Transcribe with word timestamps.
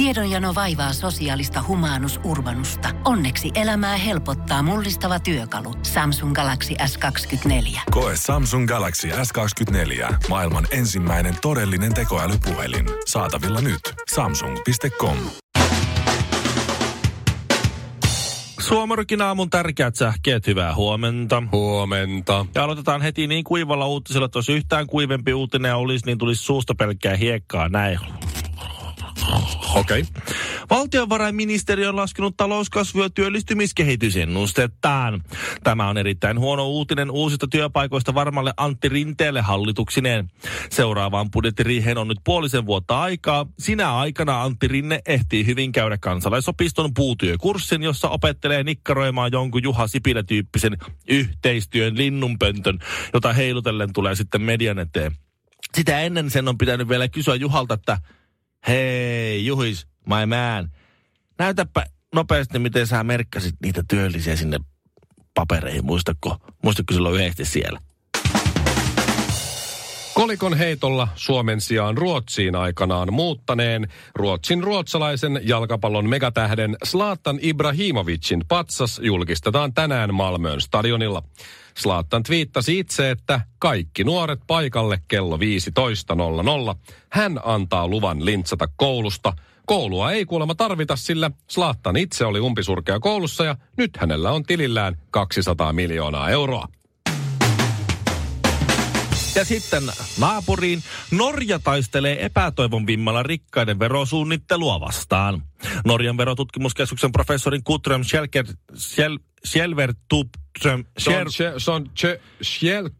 Tiedonjano 0.00 0.54
vaivaa 0.54 0.92
sosiaalista 0.92 1.64
humanus 1.68 2.20
urbanusta. 2.24 2.88
Onneksi 3.04 3.50
elämää 3.54 3.96
helpottaa 3.96 4.62
mullistava 4.62 5.20
työkalu. 5.20 5.74
Samsung 5.82 6.34
Galaxy 6.34 6.74
S24. 6.74 7.80
Koe 7.90 8.12
Samsung 8.16 8.68
Galaxy 8.68 9.08
S24. 9.08 10.14
Maailman 10.28 10.66
ensimmäinen 10.70 11.34
todellinen 11.42 11.94
tekoälypuhelin. 11.94 12.86
Saatavilla 13.06 13.60
nyt. 13.60 13.80
Samsung.com. 14.14 15.16
Suomarokin 18.60 19.22
aamun 19.22 19.50
tärkeät 19.50 19.96
sähkeet, 19.96 20.46
hyvää 20.46 20.74
huomenta. 20.74 21.42
Huomenta. 21.52 22.46
Ja 22.54 22.64
aloitetaan 22.64 23.02
heti 23.02 23.26
niin 23.26 23.44
kuivalla 23.44 23.86
uutisella, 23.86 24.26
että 24.26 24.38
jos 24.38 24.48
yhtään 24.48 24.86
kuivempi 24.86 25.34
uutinen 25.34 25.76
olisi, 25.76 26.06
niin 26.06 26.18
tulisi 26.18 26.42
suusta 26.42 26.74
pelkkää 26.74 27.16
hiekkaa 27.16 27.68
näin. 27.68 28.00
Okei. 29.74 30.00
Okay. 30.00 30.22
Valtiovarainministeriö 30.70 31.88
on 31.88 31.96
laskenut 31.96 32.36
talouskasvu- 32.36 33.02
ja 33.02 33.10
työllistymiskehitysennustettaan. 33.10 35.24
Tämä 35.64 35.88
on 35.88 35.98
erittäin 35.98 36.38
huono 36.38 36.68
uutinen 36.68 37.10
uusista 37.10 37.48
työpaikoista 37.48 38.14
varmalle 38.14 38.54
Antti 38.56 38.88
Rinteelle 38.88 39.40
hallituksineen. 39.40 40.30
Seuraavaan 40.70 41.30
budjettiriiheen 41.30 41.98
on 41.98 42.08
nyt 42.08 42.18
puolisen 42.24 42.66
vuotta 42.66 43.00
aikaa. 43.00 43.46
Sinä 43.58 43.96
aikana 43.96 44.42
Antti 44.42 44.68
Rinne 44.68 45.00
ehtii 45.06 45.46
hyvin 45.46 45.72
käydä 45.72 45.98
kansalaisopiston 45.98 46.94
puutyökurssin, 46.94 47.82
jossa 47.82 48.08
opettelee 48.08 48.62
nikkaroimaan 48.62 49.32
jonkun 49.32 49.62
Juha 49.62 49.86
Sipilä-tyyppisen 49.86 50.76
yhteistyön 51.08 51.96
linnunpöntön, 51.96 52.78
jota 53.14 53.32
heilutellen 53.32 53.92
tulee 53.92 54.14
sitten 54.14 54.42
median 54.42 54.78
eteen. 54.78 55.12
Sitä 55.74 56.00
ennen 56.00 56.30
sen 56.30 56.48
on 56.48 56.58
pitänyt 56.58 56.88
vielä 56.88 57.08
kysyä 57.08 57.34
Juhalta, 57.34 57.74
että 57.74 57.98
hei 58.68 59.46
Juhis, 59.46 59.86
my 60.06 60.26
man, 60.26 60.70
näytäpä 61.38 61.86
nopeasti, 62.14 62.58
miten 62.58 62.86
sä 62.86 63.04
merkkasit 63.04 63.54
niitä 63.62 63.84
työllisiä 63.88 64.36
sinne 64.36 64.58
papereihin. 65.34 65.86
Muistatko, 65.86 66.36
muistatko 66.62 66.94
silloin 66.94 67.14
yhdessä 67.14 67.44
siellä? 67.44 67.80
Kolikon 70.14 70.54
heitolla 70.54 71.08
Suomen 71.14 71.60
sijaan 71.60 71.98
Ruotsiin 71.98 72.56
aikanaan 72.56 73.12
muuttaneen 73.12 73.88
Ruotsin 74.14 74.64
ruotsalaisen 74.64 75.40
jalkapallon 75.44 76.08
megatähden 76.08 76.76
Slaattan 76.84 77.38
Ibrahimovicin 77.42 78.44
patsas 78.48 79.00
julkistetaan 79.04 79.74
tänään 79.74 80.14
Malmöön 80.14 80.60
stadionilla. 80.60 81.22
Slaattan 81.80 82.22
twiittasi 82.22 82.78
itse, 82.78 83.10
että 83.10 83.40
kaikki 83.58 84.04
nuoret 84.04 84.40
paikalle 84.46 84.98
kello 85.08 85.36
15.00. 85.36 85.42
Hän 87.12 87.40
antaa 87.44 87.88
luvan 87.88 88.24
lintsata 88.24 88.68
koulusta. 88.76 89.32
Koulua 89.66 90.12
ei 90.12 90.24
kuulemma 90.24 90.54
tarvita, 90.54 90.96
sillä 90.96 91.30
Slaattan 91.50 91.96
itse 91.96 92.24
oli 92.24 92.40
umpisurkea 92.40 93.00
koulussa 93.00 93.44
ja 93.44 93.56
nyt 93.76 93.90
hänellä 93.96 94.30
on 94.30 94.42
tilillään 94.42 94.96
200 95.10 95.72
miljoonaa 95.72 96.30
euroa. 96.30 96.68
Ja 99.34 99.44
sitten 99.44 99.82
naapuriin. 100.18 100.82
Norja 101.10 101.58
taistelee 101.58 102.24
epätoivon 102.24 102.86
vimmalla 102.86 103.22
rikkaiden 103.22 103.78
verosuunnittelua 103.78 104.80
vastaan. 104.80 105.42
Norjan 105.84 106.16
verotutkimuskeskuksen 106.16 107.12
professorin 107.12 107.64
Kutram 107.64 108.04
Schelker, 108.04 108.46
Schel, 108.76 109.18
Schelvertupström... 109.46 110.84
Se 110.98 111.70
on 111.70 111.90
Schelk... 112.42 112.94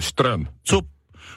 Ström. 0.00 0.46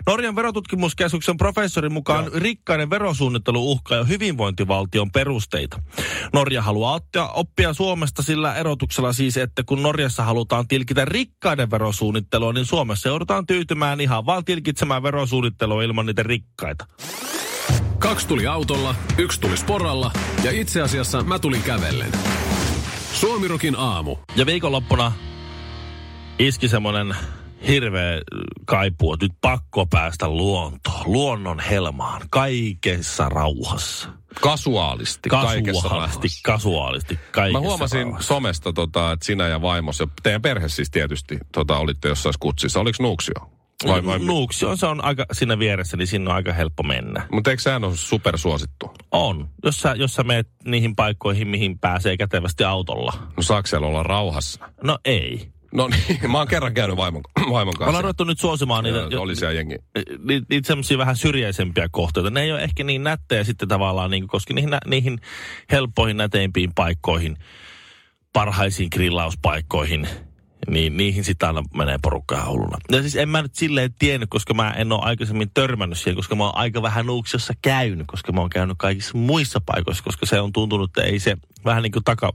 Norjan 0.08 0.36
verotutkimuskeskuksen 0.36 1.38
professorin 1.38 1.94
mukaan 1.94 2.26
Joo. 2.26 2.34
rikkaiden 2.36 2.90
verosuunnittelu 2.90 3.72
uhkaa 3.72 3.98
jo 3.98 4.06
hyvinvointivaltion 4.06 5.12
perusteita. 5.12 5.82
Norja 6.34 6.62
haluaa 6.62 6.94
ottaa 6.94 7.32
oppia 7.32 7.74
Suomesta 7.74 8.24
sillä 8.24 8.56
erotuksella 8.56 9.14
siis, 9.14 9.38
että 9.38 9.64
kun 9.64 9.84
Norjassa 9.84 10.24
halutaan 10.24 10.68
tilkitä 10.68 11.06
rikkaiden 11.06 11.72
verosuunnittelua, 11.72 12.54
niin 12.54 12.66
Suomessa 12.66 13.10
joudutaan 13.10 13.46
tyytymään 13.46 14.02
ihan 14.02 14.26
vaan 14.26 14.46
tilkitsemään 14.46 15.04
verosuunnittelua 15.04 15.84
ilman 15.84 16.06
niitä 16.06 16.24
rikkaita. 16.24 16.88
Kaksi 18.00 18.28
tuli 18.28 18.48
autolla, 18.48 18.96
yksi 19.18 19.42
tuli 19.42 19.58
sporalla 19.58 20.12
ja 20.44 20.52
itse 20.52 20.82
asiassa 20.82 21.24
mä 21.24 21.40
tulin 21.40 21.62
kävellen. 21.62 22.12
Suomirokin 23.14 23.76
aamu. 23.78 24.18
Ja 24.36 24.46
viikonloppuna 24.46 25.12
iski 26.40 26.68
semmonen 26.68 27.16
hirveä 27.68 28.22
kaipuu, 28.66 29.18
nyt 29.22 29.32
pakko 29.42 29.86
päästä 29.86 30.30
luontoon, 30.30 31.02
luonnon 31.06 31.60
helmaan, 31.60 32.22
kaikessa 32.30 33.30
rauhassa. 33.30 34.10
Kasuaalisti, 34.42 35.30
Kasuaalisti, 35.30 36.28
kasuaalisti, 36.44 37.20
kaikessa 37.32 37.60
Mä 37.60 37.68
huomasin 37.68 38.04
rauhassa. 38.04 38.28
somesta, 38.28 38.74
tota, 38.74 39.12
että 39.12 39.26
sinä 39.26 39.48
ja 39.48 39.62
vaimos 39.62 40.00
ja 40.00 40.08
teidän 40.24 40.42
perhe 40.42 40.70
siis 40.70 40.92
tietysti 40.92 41.38
tota, 41.52 41.78
olitte 41.78 42.08
jossain 42.08 42.36
kutsissa. 42.40 42.80
Oliko 42.80 43.04
Nuuksio? 43.04 43.34
Vai, 43.88 44.06
vai... 44.06 44.20
Nuuksio, 44.20 44.76
se 44.76 44.86
on 44.86 45.04
aika 45.04 45.26
siinä 45.32 45.60
vieressä, 45.60 45.98
niin 45.98 46.08
sinne 46.08 46.30
on 46.30 46.36
aika 46.36 46.54
helppo 46.54 46.84
mennä. 46.84 47.28
Mutta 47.32 47.50
eikö 47.50 47.64
sehän 47.64 47.84
ole 47.84 47.96
supersuosittu? 47.96 48.92
On. 49.12 49.50
Jos 49.64 49.78
sä, 49.78 49.94
jos 49.98 50.14
sä 50.14 50.24
meet 50.24 50.48
niihin 50.66 50.96
paikkoihin, 50.96 51.48
mihin 51.48 51.80
pääsee 51.80 52.18
kätevästi 52.18 52.64
autolla. 52.64 53.14
No 53.38 53.44
saako 53.44 53.68
siellä 53.68 53.88
olla 53.88 54.04
rauhassa? 54.04 54.60
No 54.84 54.98
ei. 55.06 55.52
No 55.74 55.88
niin, 55.88 56.20
mä 56.32 56.38
oon 56.38 56.48
kerran 56.48 56.74
käynyt 56.74 56.98
vaimon, 56.98 57.22
vaimon 57.52 57.74
kanssa. 57.74 57.92
Mä 57.92 57.98
oon 57.98 58.04
ruvettu 58.04 58.24
nyt 58.24 58.40
suosimaan 58.40 58.84
niitä, 58.84 59.08
Joo, 59.12 59.24
oli 59.24 59.36
siellä 59.36 59.54
jengi. 59.54 59.76
niitä, 60.20 60.46
niitä 60.50 60.68
semmoisia 60.68 60.98
vähän 60.98 61.16
syrjäisempiä 61.16 61.88
kohteita. 61.92 62.30
Ne 62.30 62.42
ei 62.42 62.52
ole 62.52 62.64
ehkä 62.64 62.84
niin 62.84 63.04
nättejä 63.04 63.44
sitten 63.44 63.68
tavallaan, 63.68 64.12
niin, 64.12 64.28
koska 64.28 64.54
niihin, 64.54 64.70
niihin 64.86 65.20
helppoihin, 65.72 66.18
näteimpiin 66.18 66.72
paikkoihin, 66.76 67.38
parhaisiin 68.34 68.90
grillauspaikkoihin, 68.92 70.08
niin 70.68 70.98
niihin 70.98 71.24
sitten 71.24 71.48
aina 71.48 71.64
menee 71.78 71.98
porukka 72.02 72.36
ihan 72.36 72.50
hulluna. 72.50 72.78
Ja 72.92 73.02
siis 73.02 73.16
en 73.16 73.30
mä 73.30 73.42
nyt 73.42 73.56
silleen 73.56 73.94
tiennyt, 74.00 74.30
koska 74.30 74.54
mä 74.54 74.72
en 74.72 74.92
ole 74.92 75.02
aikaisemmin 75.04 75.52
törmännyt 75.54 75.98
siihen, 75.98 76.16
koska 76.16 76.36
mä 76.36 76.44
oon 76.44 76.58
aika 76.58 76.82
vähän 76.82 77.06
Nuuksiossa 77.06 77.54
käynyt, 77.62 78.08
koska 78.08 78.32
mä 78.32 78.42
oon 78.42 78.50
käynyt 78.50 78.78
kaikissa 78.78 79.18
muissa 79.18 79.62
paikoissa, 79.66 80.04
koska 80.04 80.26
se 80.26 80.42
on 80.42 80.54
tuntunut, 80.54 80.90
että 80.90 81.04
ei 81.04 81.20
se 81.20 81.38
vähän 81.66 81.84
niin 81.84 81.92
kuin 81.92 82.04
taka... 82.04 82.34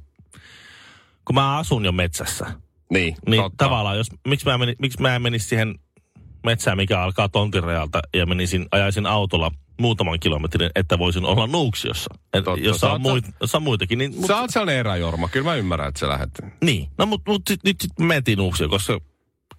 Kun 1.24 1.34
mä 1.34 1.56
asun 1.58 1.84
jo 1.84 1.92
metsässä, 1.92 2.46
Niin, 2.92 3.16
niin 3.28 3.42
totta. 3.42 3.64
tavallaan, 3.64 3.96
jos, 3.96 4.06
miksi 4.28 4.46
mä, 4.46 4.58
meni, 4.58 4.74
miksi 4.78 5.00
mä 5.02 5.16
en 5.16 5.22
menisi 5.22 5.48
siihen 5.48 5.74
metsään, 6.46 6.76
mikä 6.76 7.00
alkaa 7.02 7.28
tontin 7.28 7.62
rajalta, 7.62 8.00
ja 8.14 8.26
menisin, 8.26 8.66
ajaisin 8.70 9.06
autolla 9.06 9.50
muutaman 9.80 10.20
kilometrin, 10.20 10.70
että 10.74 10.98
voisin 10.98 11.24
olla 11.24 11.46
Nuuksiossa. 11.46 12.14
Et, 12.34 12.44
Totta. 12.44 12.60
jos, 12.64 12.76
Sä 12.80 12.92
on 12.92 13.00
muit, 13.00 13.24
jos 13.40 13.54
on 13.54 13.62
muitakin, 13.62 13.98
niin... 13.98 14.14
Mut, 14.16 14.26
Sä 14.26 14.40
oot 14.40 14.50
sellainen 14.50 14.76
eräjorma, 14.80 15.28
kyllä 15.28 15.44
mä 15.50 15.54
ymmärrän, 15.54 15.88
että 15.88 16.00
sä 16.00 16.08
lähdet. 16.08 16.30
niin, 16.64 16.88
no 16.98 17.06
mutta 17.06 17.30
mut 17.30 17.42
sit, 17.48 17.60
nyt 17.64 17.80
sitten 17.80 18.06
mentiin 18.06 18.38
Nuuksioon, 18.38 18.70
koska... 18.70 18.92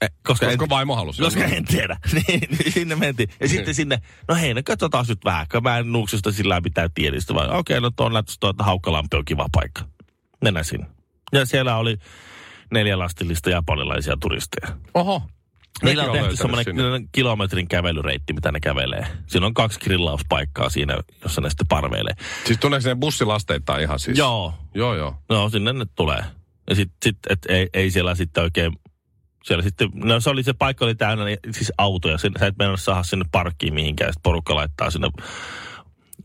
eh, 0.02 0.10
Koska, 0.24 0.46
Koska 0.46 0.64
en, 0.64 0.70
vaimo 0.70 0.96
halusi. 0.96 1.22
koska 1.22 1.44
en 1.44 1.66
tiedä. 1.66 1.98
niin, 2.28 2.40
niin 2.60 2.72
sinne 2.72 2.96
mentiin. 2.96 3.30
Ja 3.40 3.48
sitten 3.50 3.76
sinne, 3.76 4.02
no 4.28 4.36
hei, 4.36 4.54
no 4.54 4.62
katsotaan 4.66 5.06
nyt 5.10 5.26
vähän, 5.26 5.46
kun 5.52 5.64
mä 5.64 5.78
en 5.78 5.92
Nuuksiosta 5.92 6.32
sillä 6.32 6.50
lailla 6.50 6.64
pitää 6.64 6.90
tiedistä, 6.94 7.34
vaan 7.34 7.52
okei, 7.52 7.82
no 7.82 7.92
tuon 7.96 8.14
näyttäisi 8.14 8.40
tuo, 8.40 8.50
että 8.50 8.64
Haukkalampi 8.64 9.18
on 9.18 9.26
kiva 9.26 9.46
paikka. 9.52 9.82
Mennään 10.44 10.66
sinne. 10.66 10.86
Ja 11.34 11.46
siellä 11.46 11.78
oli 11.78 11.98
neljä 12.72 13.00
lastillista 13.00 13.50
japanilaisia 13.50 14.18
turisteja. 14.22 14.78
Oho. 14.94 15.22
Niillä 15.84 16.04
on 16.04 16.12
tehty 16.12 16.36
semmoinen 16.36 17.10
kilometrin 17.12 17.68
kävelyreitti, 17.68 18.34
mitä 18.34 18.52
ne 18.52 18.60
kävelee. 18.60 19.08
Siinä 19.28 19.46
on 19.46 19.54
kaksi 19.54 19.80
grillauspaikkaa 19.80 20.70
siinä, 20.70 20.98
jossa 21.24 21.42
ne 21.42 21.50
sitten 21.50 21.68
parveilee. 21.68 22.14
Siis 22.46 22.60
tuleeko 22.60 22.90
ne 22.90 22.96
bussilasteittain 22.96 23.82
ihan 23.82 24.00
siis? 24.00 24.18
Joo, 24.18 24.54
Joo, 24.74 24.96
joo. 24.96 25.16
no 25.30 25.50
sinne 25.50 25.74
ne 25.74 25.86
tulee. 25.96 26.24
Ja 26.70 26.76
sitten, 26.76 26.98
sit, 27.04 27.18
et 27.30 27.40
ei, 27.50 27.70
ei 27.74 27.92
siellä 27.92 28.16
sitten 28.16 28.44
oikein, 28.44 28.74
siellä 29.44 29.64
sitten, 29.64 29.90
no 29.94 30.20
se 30.20 30.30
oli 30.30 30.44
se 30.44 30.54
paikka 30.54 30.86
oli 30.86 30.96
täynnä 30.96 31.26
niin, 31.26 31.38
siis 31.52 31.74
autoja. 31.78 32.18
Sä 32.18 32.28
et 32.42 32.58
mennä 32.60 32.78
saada 32.78 33.04
sinne 33.04 33.26
parkkiin 33.32 33.74
mihinkään, 33.74 34.14
sitten 34.14 34.24
porukka 34.24 34.56
laittaa 34.56 34.92
sinne 34.92 35.10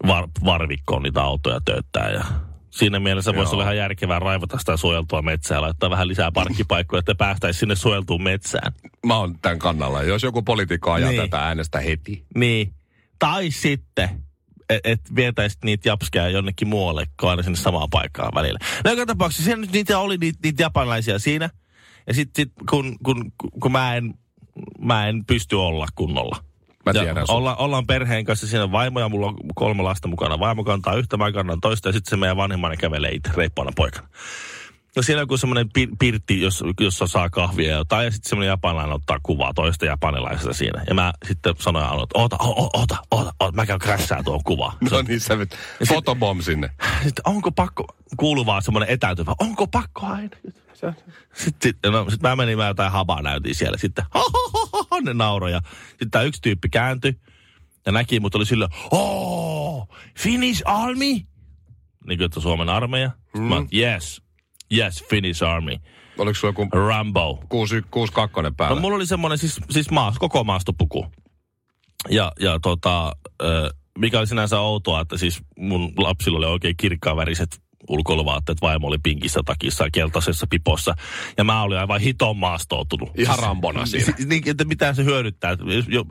var, 0.06 0.28
varvikkoon 0.44 1.02
niitä 1.02 1.22
autoja 1.22 1.60
tööttää 1.64 2.10
ja 2.10 2.24
Siinä 2.72 3.00
mielessä 3.00 3.34
voisi 3.34 3.48
Joo. 3.48 3.52
olla 3.54 3.62
ihan 3.62 3.76
järkevää 3.76 4.18
raivata 4.18 4.58
sitä 4.58 4.76
suojeltua 4.76 5.22
metsää 5.22 5.60
laittaa 5.60 5.90
vähän 5.90 6.08
lisää 6.08 6.32
parkkipaikkoja, 6.32 6.98
että 6.98 7.14
päästäisiin 7.14 7.60
sinne 7.60 7.74
suojeltuun 7.76 8.22
metsään. 8.22 8.72
Mä 9.06 9.16
oon 9.16 9.38
tämän 9.42 9.58
kannalla. 9.58 10.02
Jos 10.02 10.22
joku 10.22 10.42
poliitikko 10.42 10.92
ajaa 10.92 11.10
Niin. 11.10 11.22
tätä 11.22 11.38
äänestä 11.46 11.80
heti. 11.80 12.24
Niin. 12.36 12.74
Tai 13.18 13.50
sitten, 13.50 14.08
että 14.70 14.90
et 14.90 15.00
vietäisit 15.16 15.64
niitä 15.64 15.88
japskeja 15.88 16.28
jonnekin 16.28 16.68
muualle, 16.68 17.06
kun 17.20 17.30
aina 17.30 17.42
sinne 17.42 17.56
samaan 17.56 17.88
paikkaan 17.90 18.32
välillä. 18.34 18.58
No 18.84 18.90
joka 18.90 19.06
tapauksessa 19.06 19.44
siellä 19.44 19.60
nyt 19.60 19.72
niitä 19.72 19.98
oli 19.98 20.16
niitä, 20.16 20.38
niitä 20.42 20.62
japanilaisia 20.62 21.18
siinä. 21.18 21.50
Ja 22.06 22.14
sitten 22.14 22.44
sit, 22.44 22.52
kun, 22.70 22.96
kun, 23.02 23.32
kun 23.60 23.72
mä, 23.72 23.96
en, 23.96 24.14
mä 24.78 25.08
en 25.08 25.24
pysty 25.24 25.56
olla 25.56 25.86
kunnolla. 25.94 26.44
Mä 26.86 26.92
Ja 26.94 27.02
tiedän 27.02 27.26
sun. 27.26 27.36
olla, 27.36 27.56
ollaan 27.56 27.86
perheen 27.86 28.24
kanssa 28.24 28.46
siinä 28.46 28.64
on 28.64 28.72
vaimo 28.72 29.00
ja 29.00 29.08
mulla 29.08 29.26
on 29.26 29.36
kolme 29.54 29.82
lasta 29.82 30.08
mukana. 30.08 30.38
Vaimo 30.38 30.64
kantaa 30.64 30.94
yhtä, 30.94 31.16
mä 31.16 31.32
kannan 31.32 31.60
toista 31.60 31.88
ja 31.88 31.92
sitten 31.92 32.10
se 32.10 32.16
meidän 32.16 32.36
vanhemmainen 32.36 32.78
kävelee 32.78 33.10
itse 33.10 33.30
reippaana 33.36 33.70
poikana. 33.76 34.08
No 34.96 35.02
siellä 35.02 35.20
on 35.20 35.22
joku 35.22 35.36
semmoinen 35.36 35.66
pir- 35.78 35.96
pirtti, 35.98 36.40
jos, 36.40 36.64
jossa 36.80 37.06
saa 37.06 37.30
kahvia 37.30 37.70
ja 37.70 37.76
jotain, 37.76 38.04
ja 38.04 38.10
sitten 38.10 38.28
semmoinen 38.30 38.48
japanilainen 38.48 38.94
ottaa 38.94 39.18
kuvaa 39.22 39.54
toista 39.54 39.86
japanilaisesta 39.86 40.52
siinä. 40.52 40.84
Ja 40.88 40.94
mä 40.94 41.12
sitten 41.28 41.54
sanoin 41.58 41.84
Anu, 41.86 42.02
että 42.02 42.18
oota, 42.18 42.36
o- 42.40 42.62
o- 42.64 42.70
oota, 42.80 42.96
oota, 43.10 43.32
oota, 43.40 43.56
mä 43.56 43.66
käyn 43.66 43.80
crashaa 43.80 44.22
tuon 44.22 44.40
kuvaa. 44.44 44.76
No 44.90 45.02
niin, 45.02 45.20
sä 45.20 45.34
fotobomb 45.88 46.40
sinne. 46.40 46.70
Sitten 47.02 47.22
onko 47.26 47.52
pakko, 47.52 47.86
kuuluu 48.16 48.46
vaan 48.46 48.62
semmoinen 48.62 48.90
etäytyvä, 48.90 49.34
onko 49.40 49.66
pakko 49.66 50.06
aina? 50.06 50.36
Sitten, 51.34 51.92
no, 51.92 52.10
sit 52.10 52.22
mä 52.22 52.36
menin, 52.36 52.58
mä 52.58 52.66
jotain 52.66 52.92
habaa 52.92 53.22
näytin 53.22 53.54
siellä. 53.54 53.78
Sitten 53.78 54.04
ne 55.04 55.14
nauroja. 55.14 55.60
Sitten 55.88 56.10
tämä 56.10 56.24
yksi 56.24 56.42
tyyppi 56.42 56.68
kääntyi 56.68 57.20
ja 57.86 57.92
näki, 57.92 58.20
mutta 58.20 58.38
oli 58.38 58.46
silleen, 58.46 58.70
oh, 58.90 59.88
Finnish 60.18 60.62
Army? 60.64 61.04
Niin 61.04 61.26
kuin, 62.06 62.22
että 62.22 62.40
Suomen 62.40 62.68
armeija. 62.68 63.10
Mm. 63.34 63.42
Mä, 63.42 63.56
yes, 63.74 64.22
yes, 64.76 65.04
Finnish 65.10 65.44
Army. 65.44 65.76
Oliko 66.18 66.34
sulla 66.34 66.48
joku 66.48 66.76
Rambo. 66.76 67.44
662 67.48 68.54
päällä? 68.56 68.74
No 68.74 68.80
mulla 68.80 68.96
oli 68.96 69.06
semmoinen 69.06 69.38
siis, 69.38 69.60
siis 69.70 69.90
maas, 69.90 70.18
koko 70.18 70.44
maastopuku. 70.44 71.06
Ja, 72.10 72.32
ja 72.40 72.58
tota, 72.62 73.12
ö, 73.42 73.70
mikä 73.98 74.18
oli 74.18 74.26
sinänsä 74.26 74.60
outoa, 74.60 75.00
että 75.00 75.16
siis 75.16 75.42
mun 75.58 75.92
lapsilla 75.96 76.38
oli 76.38 76.46
oikein 76.46 76.76
kirkkaanväriset 76.76 77.61
ulkoiluvaatteet, 77.88 78.62
vaimo 78.62 78.86
oli 78.86 78.98
pinkissä 79.02 79.40
takissa 79.44 79.84
ja 79.84 79.90
keltaisessa 79.90 80.46
pipossa. 80.50 80.94
Ja 81.36 81.44
mä 81.44 81.62
olin 81.62 81.78
aivan 81.78 82.00
hiton 82.00 82.36
maastoutunut. 82.36 83.10
Ihan 83.18 83.38
rambona 83.38 83.86
siinä. 83.86 84.04
Siis, 84.04 84.28
niin, 84.28 84.42
että 84.46 84.64
mitä 84.64 84.94
se 84.94 85.04
hyödyttää, 85.04 85.50
että, 85.50 85.64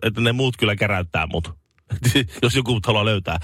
että 0.03 0.21
ne 0.21 0.31
muut 0.31 0.57
kyllä 0.57 0.75
käräyttää 0.75 1.27
mut. 1.27 1.61
jos 2.43 2.55
joku 2.55 2.79
haluaa 2.85 3.05
löytää. 3.05 3.39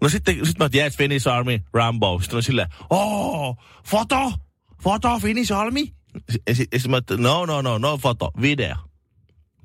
No 0.00 0.08
sitten 0.08 0.46
sit 0.46 0.58
mä 0.58 0.64
oon, 0.64 0.70
yes, 0.74 0.96
Finnish 0.96 1.28
Army, 1.28 1.60
Rambo. 1.72 2.18
Sitten 2.20 2.36
on 2.36 2.42
silleen, 2.42 2.68
oh, 2.90 3.56
foto, 3.86 4.32
foto, 4.82 5.18
Finnish 5.18 5.52
Army. 5.52 5.86
Ja 6.46 6.54
sitten 6.54 6.80
sit 6.80 6.90
mä 6.90 6.96
oon, 6.96 7.22
no, 7.22 7.46
no, 7.46 7.62
no, 7.62 7.78
no 7.78 7.98
foto, 7.98 8.30
video. 8.40 8.74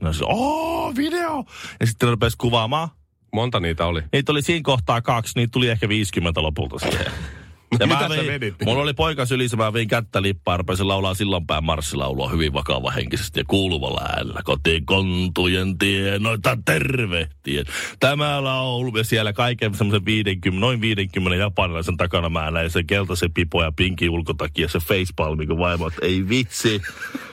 No 0.01 0.13
se, 0.13 0.23
oh, 0.27 0.95
video. 0.95 1.45
Ja 1.79 1.87
sitten 1.87 2.07
ne 2.07 2.11
rupesi 2.11 2.37
kuvaamaan. 2.37 2.89
Monta 3.33 3.59
niitä 3.59 3.85
oli? 3.85 4.01
Niitä 4.13 4.31
oli 4.31 4.41
siinä 4.41 4.63
kohtaa 4.63 5.01
kaksi, 5.01 5.33
niitä 5.35 5.51
tuli 5.51 5.69
ehkä 5.69 5.89
50 5.89 6.41
lopulta 6.41 6.79
siihen. 6.79 7.11
Ja 7.79 7.87
Mitä 7.87 7.99
mä 7.99 8.09
vein- 8.09 8.27
vedit? 8.27 8.55
Mulla 8.65 8.83
oli 8.83 8.93
poika 8.93 9.25
sylissä, 9.25 9.57
mä 9.57 9.73
vein 9.73 9.87
kättä 9.87 10.21
lippaan, 10.21 10.59
rupesin 10.59 10.87
laulaa 10.87 11.13
sillanpään 11.13 11.63
marssilaulua 11.63 12.29
hyvin 12.29 12.53
vakava 12.53 12.91
henkisesti 12.91 13.39
ja 13.39 13.43
kuuluvalla 13.47 14.01
äänellä. 14.01 14.41
Kotiin 14.43 14.85
kontujen 14.85 15.77
tienoita 15.77 16.57
tervehtien. 16.65 17.65
Tämä 17.99 18.43
laulu 18.43 18.97
ja 18.97 19.03
siellä 19.03 19.33
kaiken 19.33 19.75
semmoisen 19.75 20.05
50, 20.05 20.61
noin 20.61 20.81
50 20.81 21.35
japanilaisen 21.35 21.97
takana 21.97 22.29
mä 22.29 22.51
näin 22.51 22.69
sen 22.69 22.87
keltaisen 22.87 23.33
pipo 23.33 23.63
ja 23.63 23.71
pinki 23.71 24.09
ulkotakia 24.09 24.65
ja 24.65 24.69
se 24.69 24.79
facepalmi, 24.79 25.47
kun 25.47 25.57
vaimo, 25.59 25.87
että 25.87 26.05
ei 26.05 26.29
vitsi. 26.29 26.81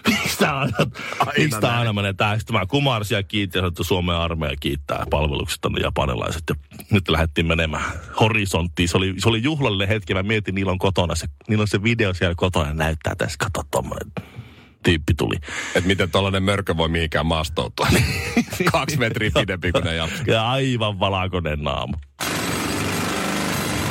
Miksi 0.09 0.38
tää 0.38 0.59
aina, 0.59 0.77
tää 1.61 1.79
aina 1.79 1.93
menee 1.93 2.12
tää? 2.12 2.38
Sitten 2.38 2.56
mä 2.56 2.67
kumarsin 2.67 3.17
ja 3.17 3.23
kiitin, 3.23 3.65
että 3.65 3.83
Suomen 3.85 4.17
armeija 4.17 4.56
kiittää 4.61 5.06
palveluksesta 5.11 5.69
ne 5.69 5.81
japanilaiset. 5.81 6.43
Ja 6.49 6.55
nyt 6.91 7.09
lähdettiin 7.09 7.47
menemään 7.47 7.85
horisonttiin. 8.21 8.88
Se 8.88 8.97
oli, 8.97 9.15
se 9.19 9.29
oli 9.29 9.43
juhlallinen 9.43 9.88
hetki. 9.88 10.15
Mä 10.15 10.23
mietin, 10.26 10.55
niillä 10.55 10.73
on 10.73 10.78
kotona 10.78 11.14
se, 11.14 11.26
niillä 11.49 11.62
on 11.62 11.69
se 11.69 11.82
video 11.82 12.14
siellä 12.14 12.34
kotona 12.34 12.69
ja 12.69 12.75
näyttää 12.75 13.14
tässä. 13.14 13.37
Kato, 13.38 13.62
tommonen 13.70 14.12
tyyppi 14.87 15.14
tuli. 15.14 15.37
Että 15.75 15.88
miten 15.88 16.11
tollanen 16.11 16.43
mörkö 16.43 16.76
voi 16.76 16.88
mihinkään 16.88 17.26
maastoutua. 17.26 17.87
Kaksi 18.73 18.96
metriä 18.96 19.31
pidempi 19.34 19.73
kuin 19.73 19.84
ne 19.84 19.94
jatkuu. 19.94 20.25
Ja 20.26 20.50
aivan 20.50 21.00
valakonen 21.00 21.62
naamu. 21.62 21.94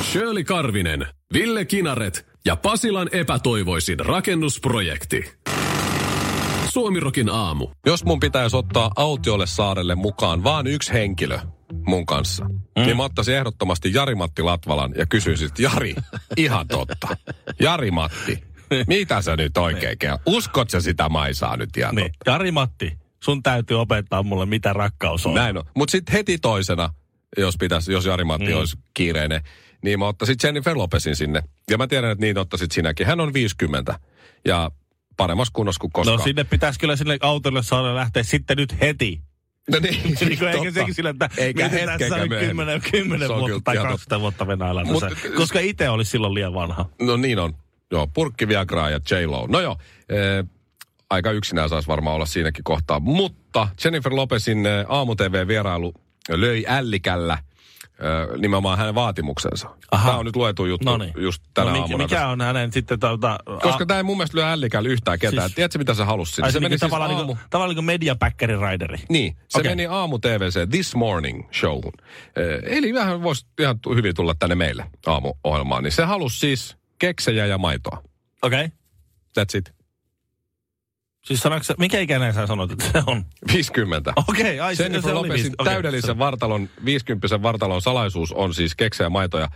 Shirley 0.03 0.43
Karvinen, 0.43 1.07
Ville 1.33 1.65
Kinaret 1.65 2.27
ja 2.45 2.55
Pasilan 2.55 3.09
epätoivoisin 3.11 3.99
rakennusprojekti. 3.99 5.31
Suomirokin 6.69 7.29
aamu. 7.29 7.67
Jos 7.85 8.03
mun 8.03 8.19
pitäisi 8.19 8.57
ottaa 8.57 8.91
autiolle 8.95 9.47
saarelle 9.47 9.95
mukaan 9.95 10.43
vaan 10.43 10.67
yksi 10.67 10.93
henkilö 10.93 11.39
mun 11.87 12.05
kanssa, 12.05 12.45
mm. 12.45 12.61
niin 12.75 12.97
mä 12.97 13.03
ottaisin 13.03 13.35
ehdottomasti 13.35 13.93
Jari-Matti 13.93 14.41
Latvalan 14.41 14.93
ja 14.97 15.05
kysyisin, 15.05 15.47
että 15.47 15.61
Jari, 15.61 15.95
ihan 16.37 16.67
totta. 16.67 17.17
Jari-Matti, 17.59 18.43
mitä 18.87 19.21
sä 19.21 19.35
nyt 19.35 19.57
oikein 19.57 19.97
käy? 19.97 20.17
Uskot 20.25 20.69
sä 20.69 20.81
sitä 20.81 21.09
maisaa 21.09 21.57
nyt 21.57 21.77
ihan 21.77 21.95
Niin. 21.95 22.11
totta? 22.11 22.31
Jari-Matti, 22.31 22.97
sun 23.23 23.43
täytyy 23.43 23.79
opettaa 23.81 24.23
mulle, 24.23 24.45
mitä 24.45 24.73
rakkaus 24.73 25.25
on. 25.25 25.33
Näin 25.33 25.57
on. 25.57 25.63
Mutta 25.75 25.91
sitten 25.91 26.13
heti 26.13 26.37
toisena, 26.37 26.93
jos, 27.37 27.55
pitäisi, 27.59 27.93
jos 27.93 28.05
Jari-Matti 28.05 28.51
mm. 28.51 28.57
olisi 28.57 28.77
kiireinen, 28.93 29.41
niin 29.83 29.99
mä 29.99 30.07
ottaisin 30.07 30.35
Jennifer 30.43 30.77
Lopezin 30.77 31.15
sinne. 31.15 31.43
Ja 31.69 31.77
mä 31.77 31.87
tiedän, 31.87 32.11
että 32.11 32.25
niin 32.25 32.37
ottaisit 32.37 32.71
sinäkin. 32.71 33.07
Hän 33.07 33.19
on 33.19 33.33
50 33.33 33.99
ja 34.45 34.71
paremmassa 35.17 35.51
kunnossa 35.55 35.79
kuin 35.79 35.91
koskaan. 35.91 36.17
No 36.17 36.23
sinne 36.23 36.43
pitäisi 36.43 36.79
kyllä 36.79 36.95
sille 36.95 37.17
autolle 37.21 37.63
saada 37.63 37.95
lähteä 37.95 38.23
sitten 38.23 38.57
nyt 38.57 38.81
heti. 38.81 39.21
No 39.71 39.79
niin, 39.81 40.03
niin 40.03 40.39
kuin 40.39 40.47
eikä 40.49 40.57
totta. 40.63 40.71
sekin 40.73 40.93
sillä, 40.93 41.09
että 41.09 41.29
Eikä 41.37 41.63
miten 41.69 41.87
tässä 41.99 42.25
myöhemmin. 42.27 42.65
10, 42.65 42.81
10 42.91 43.27
Se 43.27 43.33
on 43.33 43.39
vuotta 43.39 43.61
tai 43.63 43.75
ihan 43.75 43.87
20 43.87 44.19
vuotta 44.21 44.47
Venäjällä. 44.47 44.83
Mut- 44.83 45.35
Koska 45.37 45.59
itse 45.59 45.89
olisi 45.89 46.11
silloin 46.11 46.33
liian 46.33 46.53
vanha. 46.53 46.85
No 47.01 47.17
niin 47.17 47.39
on. 47.39 47.53
Joo, 47.91 48.07
Purkki 48.07 48.47
Viagraa 48.47 48.89
ja 48.89 48.99
J-Lo. 49.11 49.47
No 49.47 49.59
joo, 49.59 49.77
eh, 50.09 50.45
aika 51.09 51.31
yksinään 51.31 51.69
saisi 51.69 51.87
varmaan 51.87 52.15
olla 52.15 52.25
siinäkin 52.25 52.63
kohtaa. 52.63 52.99
Mutta 52.99 53.67
Jennifer 53.83 54.15
Lopezin 54.15 54.65
eh, 54.65 54.85
aamu-tv-vierailu 54.89 55.93
löi 56.29 56.65
ällikällä 56.67 57.37
nimenomaan 58.37 58.77
hänen 58.77 58.95
vaatimuksensa. 58.95 59.69
Aha. 59.91 60.07
Tämä 60.07 60.19
on 60.19 60.25
nyt 60.25 60.35
luetu 60.35 60.65
juttu 60.65 60.85
No 60.85 60.97
niin. 60.97 61.13
just 61.17 61.43
tänä 61.53 61.67
no, 61.67 61.71
mikä, 61.73 61.83
aamuna. 61.83 62.03
mikä 62.03 62.27
on 62.27 62.41
hänen 62.41 62.71
sitten 62.71 62.99
tuota... 62.99 63.39
Koska 63.61 63.85
tämä 63.85 63.97
ei 63.97 64.03
mun 64.03 64.17
mielestä 64.17 64.37
lyö 64.37 64.51
ällikällä 64.51 64.89
yhtään 64.89 65.19
ketään. 65.19 65.47
Siis- 65.49 65.55
Tiedätkö, 65.55 65.77
mitä 65.77 65.93
se 65.93 66.03
halusi 66.03 66.31
sinne? 66.31 66.45
Ai, 66.45 66.51
se, 66.51 66.55
se 66.55 66.59
meni 66.59 66.69
siis 66.73 66.79
tavallaan, 66.79 67.11
aamu... 67.11 67.21
niin 67.27 67.37
kuin, 67.37 67.49
tavallaan 67.49 67.69
niin 67.69 67.75
kuin 67.77 67.85
mediapäkkäri 67.85 68.55
raideri. 68.55 68.97
Niin, 69.09 69.37
se 69.47 69.59
okay. 69.59 69.71
meni 69.71 69.85
aamu 69.85 70.19
TVC 70.19 70.69
This 70.69 70.95
Morning 70.95 71.49
Showhun. 71.59 71.93
Eh, 72.35 72.77
Eli 72.77 72.93
vähän 72.93 73.23
voisi 73.23 73.45
ihan 73.59 73.79
hyvin 73.95 74.15
tulla 74.15 74.35
tänne 74.39 74.55
meille 74.55 74.85
aamuohjelmaan. 75.05 75.83
Niin 75.83 75.91
se 75.91 76.03
halusi 76.03 76.39
siis 76.39 76.77
keksejä 76.99 77.45
ja 77.45 77.57
maitoa. 77.57 78.03
Okei. 78.41 78.65
Okay. 78.65 78.77
That's 79.39 79.57
it. 79.57 79.74
Siis 81.25 81.39
sanoitko, 81.39 81.63
sä- 81.63 81.75
mikä 81.79 81.99
ikäinen 81.99 82.33
sä 82.33 82.47
sanoit, 82.47 82.71
että 82.71 82.85
se 82.91 83.03
on? 83.07 83.25
50. 83.53 84.13
Okei, 84.29 84.41
okay, 84.43 84.59
ai 84.59 84.75
se, 84.75 84.83
Jennifer 84.83 85.03
se 85.03 85.07
oli 85.11 85.15
Lopezin 85.15 85.43
viisi- 85.43 85.55
okei, 85.59 85.73
täydellisen 85.73 86.17
vartalon, 86.19 86.69
50 86.85 87.41
vartalon 87.41 87.81
salaisuus 87.81 88.31
on 88.31 88.53
siis 88.53 88.75
keksejä 88.75 89.05
ja 89.05 89.09
maitoja. 89.09 89.47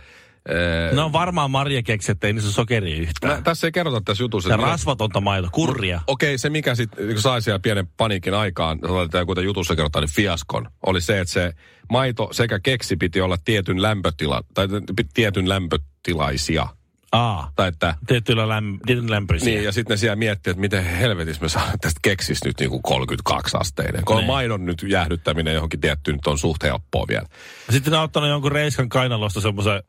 Ne 0.94 1.00
on 1.02 1.12
varmaan 1.12 1.50
marjakekset, 1.50 2.24
ei 2.24 2.32
niissä 2.32 2.52
sokeria 2.52 2.96
yhtään. 2.96 3.32
Mä, 3.36 3.42
tässä 3.42 3.66
ei 3.66 3.72
kerrota 3.72 4.00
tässä 4.00 4.22
jutussa. 4.22 4.56
mitä- 4.56 4.68
rasvatonta 4.68 5.20
maito, 5.20 5.48
kurria. 5.52 6.00
Okei, 6.06 6.38
se 6.38 6.50
mikä 6.50 6.74
sitten 6.74 7.20
sai 7.20 7.42
siellä 7.42 7.58
pienen 7.58 7.86
paniikin 7.96 8.34
aikaan, 8.34 8.78
sanotaan, 8.82 9.26
kuten 9.26 9.44
jutussa 9.44 9.76
kerrotaan, 9.76 10.02
niin 10.02 10.14
fiaskon, 10.14 10.68
oli 10.86 11.00
se, 11.00 11.20
että 11.20 11.32
se 11.32 11.52
maito 11.90 12.28
sekä 12.32 12.60
keksi 12.60 12.96
piti 12.96 13.20
olla 13.20 13.36
tietyn 13.44 13.82
lämpötila, 13.82 14.42
tai 14.54 14.68
tietyn 15.14 15.48
lämpötilaisia. 15.48 16.68
Aa, 17.12 17.52
Tai 17.56 17.68
että, 17.68 17.94
tietyllä 18.06 18.48
läm, 18.48 18.78
tietyn 18.86 19.10
lämpöisiä. 19.10 19.46
niin, 19.54 19.64
ja 19.64 19.72
sitten 19.72 19.94
ne 19.94 19.98
siellä 19.98 20.16
miettii, 20.16 20.50
että 20.50 20.60
miten 20.60 20.84
helvetissä 20.84 21.42
me 21.42 21.48
saadaan 21.48 21.78
tästä 21.80 22.00
keksistä 22.02 22.48
nyt 22.48 22.60
niin 22.60 22.70
kuin 22.70 22.82
32 22.82 23.56
asteinen. 23.60 24.04
Kun 24.04 24.16
Niin. 24.16 24.26
maidon 24.26 24.66
nyt 24.66 24.82
jäähdyttäminen 24.88 25.54
johonkin 25.54 25.80
tiettyyn 25.80 26.14
nyt 26.16 26.26
on 26.26 26.38
suht 26.38 26.62
helppoa 26.62 27.04
vielä. 27.08 27.26
Sitten 27.70 27.90
ne 27.90 27.96
on 27.96 28.04
ottanut 28.04 28.28
jonkun 28.28 28.52
reiskan 28.52 28.88
kainalosta 28.88 29.40
semmoisen 29.40 29.82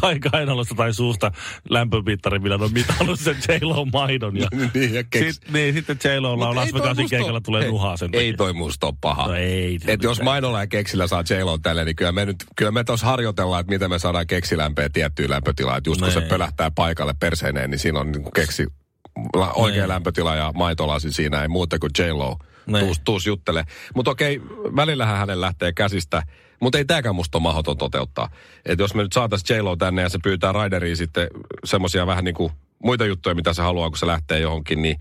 kai 0.00 0.18
kainalosta 0.20 0.74
tai 0.74 0.94
suusta 0.94 1.32
lämpömittarin, 1.70 2.42
millä 2.42 2.58
ne 2.58 2.64
on 2.64 2.72
mitannut 2.72 3.20
sen 3.20 3.36
J-Lo 3.48 3.84
maidon. 3.84 4.36
Ja 4.36 4.48
niin, 4.74 4.94
ja 4.94 5.02
keks- 5.02 5.32
sit, 5.32 5.52
niin, 5.52 5.74
sitten 5.74 5.98
J-Lolla 6.04 6.48
on 6.48 6.54
Mut 6.54 6.56
Las 6.56 6.66
ei 6.66 6.74
Vegasin 6.74 7.08
keikalla 7.08 7.40
tulee 7.40 7.62
Hei, 7.62 7.70
nuhaa 7.70 7.96
sen 7.96 8.10
Ei 8.12 8.32
toi 8.32 8.52
musta 8.52 8.92
paha. 9.00 9.26
No 9.26 9.34
ei 9.34 9.78
Et 9.86 10.02
jos 10.02 10.16
mitään. 10.18 10.24
mainolla 10.24 10.60
ja 10.60 10.66
keksillä 10.66 11.06
saa 11.06 11.20
j 11.20 11.34
tälle, 11.62 11.84
niin 11.84 11.96
kyllä 11.96 12.12
me 12.12 12.24
nyt, 12.26 12.36
kyllä 12.56 12.70
me 12.70 12.84
tuossa 12.84 13.06
harjoitellaan, 13.06 13.60
että 13.60 13.72
miten 13.72 13.90
me 13.90 13.98
saadaan 13.98 14.26
keksilämpöä 14.26 14.88
tiettyyn 14.88 15.30
lämpötilaan. 15.30 15.78
Että 15.78 15.90
just 15.90 16.00
kun 16.00 16.10
se 16.10 16.20
Nee. 16.20 16.28
pölähtää 16.28 16.70
paikalle 16.70 17.14
perseineen, 17.20 17.70
niin 17.70 17.78
siinä 17.78 18.00
on 18.00 18.12
niin 18.12 18.22
kuin 18.22 18.32
keksi 18.32 18.66
la, 19.34 19.52
oikea 19.52 19.78
Nee. 19.78 19.88
lämpötila 19.88 20.36
ja 20.36 20.52
maitolasi 20.54 21.12
siinä 21.12 21.42
ei 21.42 21.48
muuta 21.48 21.78
kuin 21.78 21.90
J-Lo. 21.98 22.38
Nee. 22.66 22.82
Tuus, 22.82 23.00
tuus 23.04 23.26
juttele. 23.26 23.64
Mutta 23.94 24.10
okei, 24.10 24.40
välillähän 24.76 25.18
hänen 25.18 25.40
lähtee 25.40 25.72
käsistä. 25.72 26.22
Mutta 26.60 26.78
ei 26.78 26.84
tämäkään 26.84 27.14
musta 27.14 27.38
ole 27.38 27.42
mahdoton 27.42 27.78
toteuttaa. 27.78 28.28
Että 28.66 28.82
jos 28.82 28.94
me 28.94 29.02
nyt 29.02 29.12
saataisiin 29.12 29.58
j 29.58 29.62
tänne 29.78 30.02
ja 30.02 30.08
se 30.08 30.18
pyytää 30.22 30.52
Raideriin 30.52 30.96
sitten 30.96 31.28
semmoisia 31.64 32.06
vähän 32.06 32.24
niin 32.24 32.34
kuin 32.34 32.52
muita 32.84 33.06
juttuja, 33.06 33.34
mitä 33.34 33.52
se 33.54 33.62
haluaa, 33.62 33.88
kun 33.88 33.98
se 33.98 34.06
lähtee 34.06 34.40
johonkin, 34.40 34.82
niin 34.82 34.96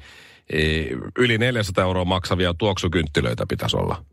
eh, 0.53 0.85
yli 1.17 1.37
400 1.37 1.83
euroa 1.83 2.05
maksavia 2.05 2.53
tuoksukynttilöitä 2.53 3.45
pitäisi 3.49 3.77
olla. 3.77 4.05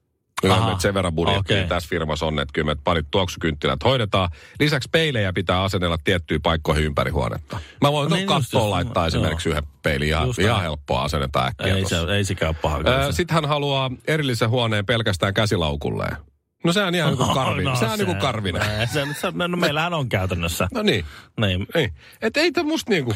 Kyllä 0.43 0.77
sen 0.79 0.95
verran 0.95 1.15
budjettia 1.15 1.57
okei. 1.57 1.69
tässä 1.69 1.89
firmassa 1.89 2.27
on, 2.27 2.39
että 2.39 2.53
kyllä 2.53 2.67
me 2.67 2.77
parit 2.85 3.07
tuoksukynttilät 3.11 3.85
hoidetaan. 3.85 4.31
Lisäksi 4.61 4.89
peilejä 4.93 5.33
pitää 5.33 5.63
asennella 5.63 5.99
tiettyihin 6.05 6.43
paikkoihin 6.43 6.85
ympäri 6.85 7.11
huonetta. 7.11 7.59
Mä 7.81 7.93
voin 7.93 8.11
No 8.11 8.17
niin 8.17 8.27
kattoon 8.29 8.71
laittaa 8.71 9.03
joo. 9.03 9.07
esimerkiksi 9.09 9.49
yhden 9.49 9.63
peilin. 9.83 10.09
Ihan, 10.09 10.27
Just 10.27 10.39
ihan 10.39 10.51
näin. 10.53 10.63
helppoa 10.63 11.03
asennetaan 11.03 11.49
äkkiä 11.49 11.75
Ei 11.77 11.83
tossa. 11.83 12.07
se, 12.07 12.13
ei 12.17 12.25
se 12.25 12.35
käy 12.35 12.55
paha. 12.63 12.81
Ää, 12.87 13.13
Sitten 13.13 13.35
hän 13.35 13.45
haluaa 13.45 13.91
erillisen 14.07 14.51
huoneen 14.51 14.87
pelkästään 14.87 15.35
käsilaukulleen. 15.35 16.17
No 16.65 16.73
sehän 16.73 16.95
ihan 16.95 17.09
niin 17.11 17.19
kuin 17.19 17.35
karvinen. 17.35 17.65
No, 17.65 17.77
sehän 17.77 17.93
on 17.93 17.99
niin 17.99 18.07
kuin 18.07 18.19
karvinen. 18.19 18.63
Se, 18.89 19.07
se, 19.21 19.31
no, 19.35 19.47
no 19.47 19.57
meillähän 19.57 19.95
on 19.95 20.09
käytännössä. 20.09 20.69
No 20.75 20.83
niin. 20.83 21.05
Niin. 21.41 21.67
Ei. 21.75 21.89
Et 22.23 22.37
ei 22.37 22.53
tämä 22.53 22.69
musta 22.69 22.91
niinku, 22.91 23.11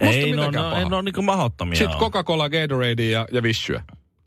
musta 0.00 0.16
Ei, 0.16 0.32
no, 0.32 0.50
no, 0.50 0.62
paha. 0.62 0.78
ei, 0.78 0.84
no 0.84 1.02
niinku 1.02 1.22
mahdottomia 1.22 1.76
Sitten 1.78 1.96
on. 1.96 2.00
Coca-Cola, 2.00 2.48
Gatorade 2.48 3.04
ja, 3.04 3.26
ja 3.32 3.42
Vissyä. 3.42 3.82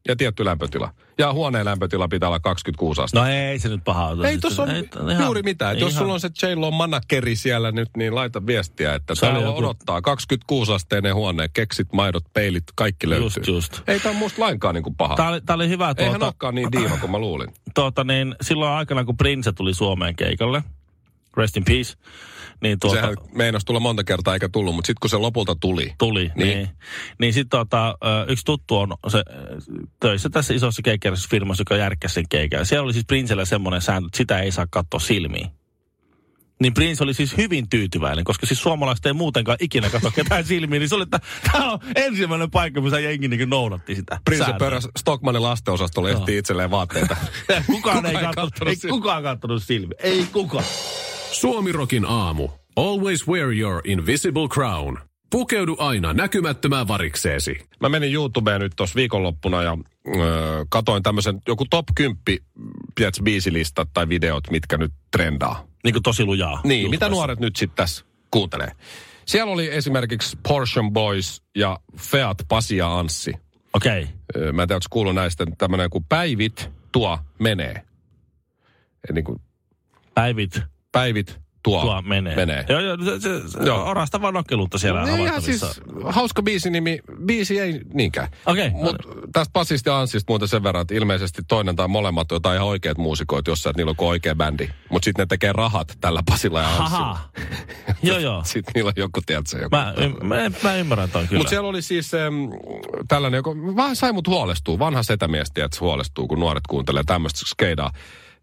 Ja 0.07 0.15
tietty 0.15 0.45
lämpötila. 0.45 0.93
Ja 1.17 1.33
huoneen 1.33 1.65
lämpötila 1.65 2.07
pitää 2.07 2.29
olla 2.29 2.39
26 2.39 3.01
astetta. 3.01 3.25
No 3.25 3.31
ei 3.33 3.59
se 3.59 3.69
nyt 3.69 3.83
paha 3.83 4.07
ole. 4.07 4.29
ei 4.29 4.37
tuossa 4.37 4.63
on 4.63 4.69
Ei, 4.69 4.83
juuri 5.23 5.41
mitään. 5.43 5.73
Et 5.73 5.79
jos 5.79 5.95
sulla 5.95 6.13
on 6.13 6.19
se 6.19 6.27
J-Lo 6.41 6.71
manakeri 6.71 7.35
siellä 7.35 7.71
nyt, 7.71 7.89
niin 7.97 8.15
laita 8.15 8.45
viestiä, 8.45 8.95
että 8.95 9.15
Se 9.15 9.21
täällä 9.21 9.39
joku- 9.39 9.57
odottaa 9.59 10.01
26 10.01 10.73
asteinen 10.73 11.15
huone, 11.15 11.49
keksit, 11.53 11.87
maidot, 11.93 12.23
peilit, 12.33 12.63
kaikki 12.75 13.09
löytyy. 13.09 13.25
Just, 13.25 13.47
just. 13.47 13.81
Ei 13.87 13.99
tämä 13.99 14.13
musta 14.13 14.41
lainkaan 14.41 14.75
niinku 14.75 14.91
paha. 14.97 15.15
Tää 15.15 15.29
oli, 15.29 15.41
tää 15.41 15.55
oli 15.55 15.69
hyvä 15.69 15.93
Eihän 15.97 16.11
tuota, 16.13 16.25
olekaan 16.25 16.55
niin 16.55 16.71
diiva 16.71 16.97
kuin 16.97 17.11
mä 17.11 17.19
luulin. 17.19 17.53
tuota 17.75 18.03
niin, 18.03 18.35
silloin 18.41 18.71
aikana, 18.71 19.03
kun 19.05 19.17
Prince 19.17 19.51
tuli 19.51 19.73
Suomeen 19.73 20.15
keikalle, 20.15 20.63
rest 21.37 21.57
in 21.57 21.65
peace, 21.65 21.93
niin 22.61 22.79
tuota, 22.79 22.95
Sehän 22.95 23.15
meinasi 23.33 23.65
tulla 23.65 23.79
monta 23.79 24.03
kertaa 24.03 24.33
eikä 24.33 24.49
tullut, 24.49 24.75
mutta 24.75 24.87
sitten 24.87 24.99
kun 25.01 25.09
se 25.09 25.17
lopulta 25.17 25.55
tuli, 25.59 25.93
tuli, 25.97 26.31
Niin. 26.35 26.47
niin, 26.57 26.69
niin, 27.19 27.33
sitten 27.33 27.59
tota, 27.59 27.89
ö, 27.89 28.25
yksi 28.27 28.45
tuttu 28.45 28.75
on 28.77 28.93
se, 29.07 29.23
töissä 29.99 30.29
tässä 30.29 30.53
isossa 30.53 30.81
keikkärisfirmassa, 30.81 31.61
joka 31.61 31.75
järkkäsi 31.75 32.13
sen 32.13 32.25
keikan. 32.29 32.65
Siellä 32.65 32.83
oli 32.85 32.93
siis 32.93 33.05
Princellä 33.05 33.45
semmoinen 33.45 33.81
sääntö, 33.81 34.07
että 34.07 34.17
sitä 34.17 34.39
ei 34.39 34.51
saa 34.51 34.67
katsoa 34.71 34.99
silmiin. 34.99 35.47
Niin 36.61 36.73
Prince 36.73 37.03
oli 37.03 37.13
siis 37.13 37.37
hyvin 37.37 37.69
tyytyväinen, 37.69 38.23
koska 38.23 38.45
siis 38.45 38.61
suomalaiset 38.61 39.05
ei 39.05 39.13
muutenkaan 39.13 39.57
ikinä 39.61 39.89
katso 39.89 40.11
ketään 40.11 40.45
silmiin. 40.45 40.79
Niin 40.79 40.89
se 40.89 40.95
oli, 40.95 41.03
että 41.03 41.19
tämä 41.51 41.71
on 41.71 41.79
ensimmäinen 41.95 42.51
paikka, 42.51 42.81
missä 42.81 42.99
jengi 42.99 43.27
niin 43.27 43.49
noudatti 43.49 43.95
sitä. 43.95 44.19
Prince 44.25 44.53
pörräs 44.59 44.87
Stockmanin 44.99 45.43
lastenosastolle 45.43 46.11
Joo. 46.11 46.19
ehtii 46.19 46.37
itselleen 46.37 46.71
vaatteita. 46.71 47.15
kukaan, 47.47 47.63
Kukaan 47.65 48.05
ei 48.05 48.15
ei 48.15 48.23
kattonut, 48.23 48.53
kattonut 48.53 48.83
ei 48.83 48.89
kukaan 48.89 49.23
kattonut 49.23 49.63
silmiin. 49.63 49.95
Ei 50.03 50.25
kukaan. 50.33 50.65
Suomirokin 51.31 52.05
aamu. 52.05 52.49
Always 52.75 53.27
wear 53.27 53.53
your 53.53 53.81
invisible 53.85 54.47
crown. 54.47 54.97
Pukeudu 55.31 55.75
aina 55.79 56.13
näkymättömään 56.13 56.87
varikseesi. 56.87 57.55
Mä 57.79 57.89
menin 57.89 58.13
YouTubeen 58.13 58.61
nyt 58.61 58.71
tuossa 58.75 58.95
viikonloppuna 58.95 59.63
ja 59.63 59.77
öö, 60.07 60.65
katoin 60.69 61.03
tämmöisen 61.03 61.41
joku 61.47 61.65
top 61.69 61.85
10 61.95 62.17
tiedätkö, 62.95 63.23
biisilistat 63.23 63.89
tai 63.93 64.09
videot, 64.09 64.51
mitkä 64.51 64.77
nyt 64.77 64.91
trendaa. 65.11 65.67
Niin 65.83 65.93
kuin 65.93 66.03
tosi 66.03 66.25
lujaa. 66.25 66.61
Niin, 66.63 66.89
mitä 66.89 67.05
YouTubessa. 67.05 67.09
nuoret 67.09 67.39
nyt 67.39 67.55
sitten 67.55 67.75
tässä 67.75 68.05
kuuntelee? 68.31 68.71
Siellä 69.25 69.53
oli 69.53 69.75
esimerkiksi 69.75 70.37
Portion 70.47 70.93
Boys 70.93 71.41
ja 71.55 71.79
Feat 71.97 72.37
Pasi 72.47 72.77
ja 72.77 72.99
Anssi. 72.99 73.33
Okei. 73.73 74.03
Okay. 74.03 74.13
Öö, 74.35 74.51
Mä 74.51 74.61
en 74.61 74.67
tiedä, 74.67 74.79
kuullut 74.89 75.15
näistä 75.15 75.45
tämmöinen 75.57 75.89
kuin 75.89 76.05
Päivit 76.09 76.69
tuo 76.91 77.19
menee. 77.39 77.71
Eli 79.09 79.15
niin 79.15 79.25
kuin 79.25 79.41
Päivit 80.13 80.61
Päivit 80.91 81.39
tuo, 81.63 81.81
tuo 81.81 82.01
menee. 82.01 82.35
menee. 82.35 82.65
Joo, 82.69 82.79
joo, 82.79 82.97
se, 83.19 83.19
se, 83.49 83.63
Joo. 83.63 83.89
orastavaa 83.89 84.31
nokkeluutta 84.31 84.77
siellä 84.77 85.01
No 85.05 85.15
ihan 85.15 85.41
siis 85.41 85.81
hauska 86.05 86.41
biisi 86.43 86.69
nimi. 86.69 86.99
Biisi 87.25 87.59
ei 87.59 87.81
niinkään. 87.93 88.27
Okei. 88.45 88.69
Mutta 88.69 89.03
tästä 89.33 89.51
Passista 89.53 89.89
ja 89.89 89.99
Ansista 89.99 90.31
muuten 90.31 90.47
sen 90.47 90.63
verran, 90.63 90.81
että 90.81 90.95
ilmeisesti 90.95 91.41
toinen 91.47 91.75
tai 91.75 91.87
molemmat 91.87 92.31
on 92.31 92.35
jotain 92.35 92.55
ihan 92.55 92.67
oikeat 92.67 92.97
muusikoit, 92.97 93.47
jossa 93.47 93.69
että 93.69 93.79
niillä 93.79 93.93
on 93.97 94.07
oikea 94.07 94.35
bändi. 94.35 94.69
Mutta 94.89 95.05
sitten 95.05 95.23
ne 95.23 95.27
tekee 95.27 95.53
rahat 95.53 95.97
tällä 96.01 96.21
Pasilla 96.25 96.61
ja 96.61 96.67
Anssilla. 96.67 96.89
Haha. 96.89 97.29
joo, 98.03 98.17
joo. 98.17 98.41
Sitten 98.45 98.71
niillä 98.75 98.87
on 98.87 98.93
joku, 98.95 99.21
tiedätkö, 99.25 99.57
joku. 99.57 99.75
Mä, 99.75 99.93
y- 99.97 100.25
mä, 100.25 100.35
mä 100.63 100.75
ymmärrän 100.75 101.09
ton 101.09 101.27
kyllä. 101.27 101.39
Mutta 101.39 101.49
siellä 101.49 101.69
oli 101.69 101.81
siis 101.81 102.13
äm, 102.13 102.49
tällainen, 103.07 103.37
joka 103.37 103.51
vähän 103.75 103.95
sai 103.95 104.13
mut 104.13 104.27
huolestua. 104.27 104.79
Vanha 104.79 105.03
setämies, 105.03 105.51
tiedätkö, 105.53 105.77
huolestuu, 105.79 106.27
kun 106.27 106.39
nuoret 106.39 106.63
kuuntelee 106.69 107.03
tämmöistä 107.05 107.39
skeidaa. 107.45 107.91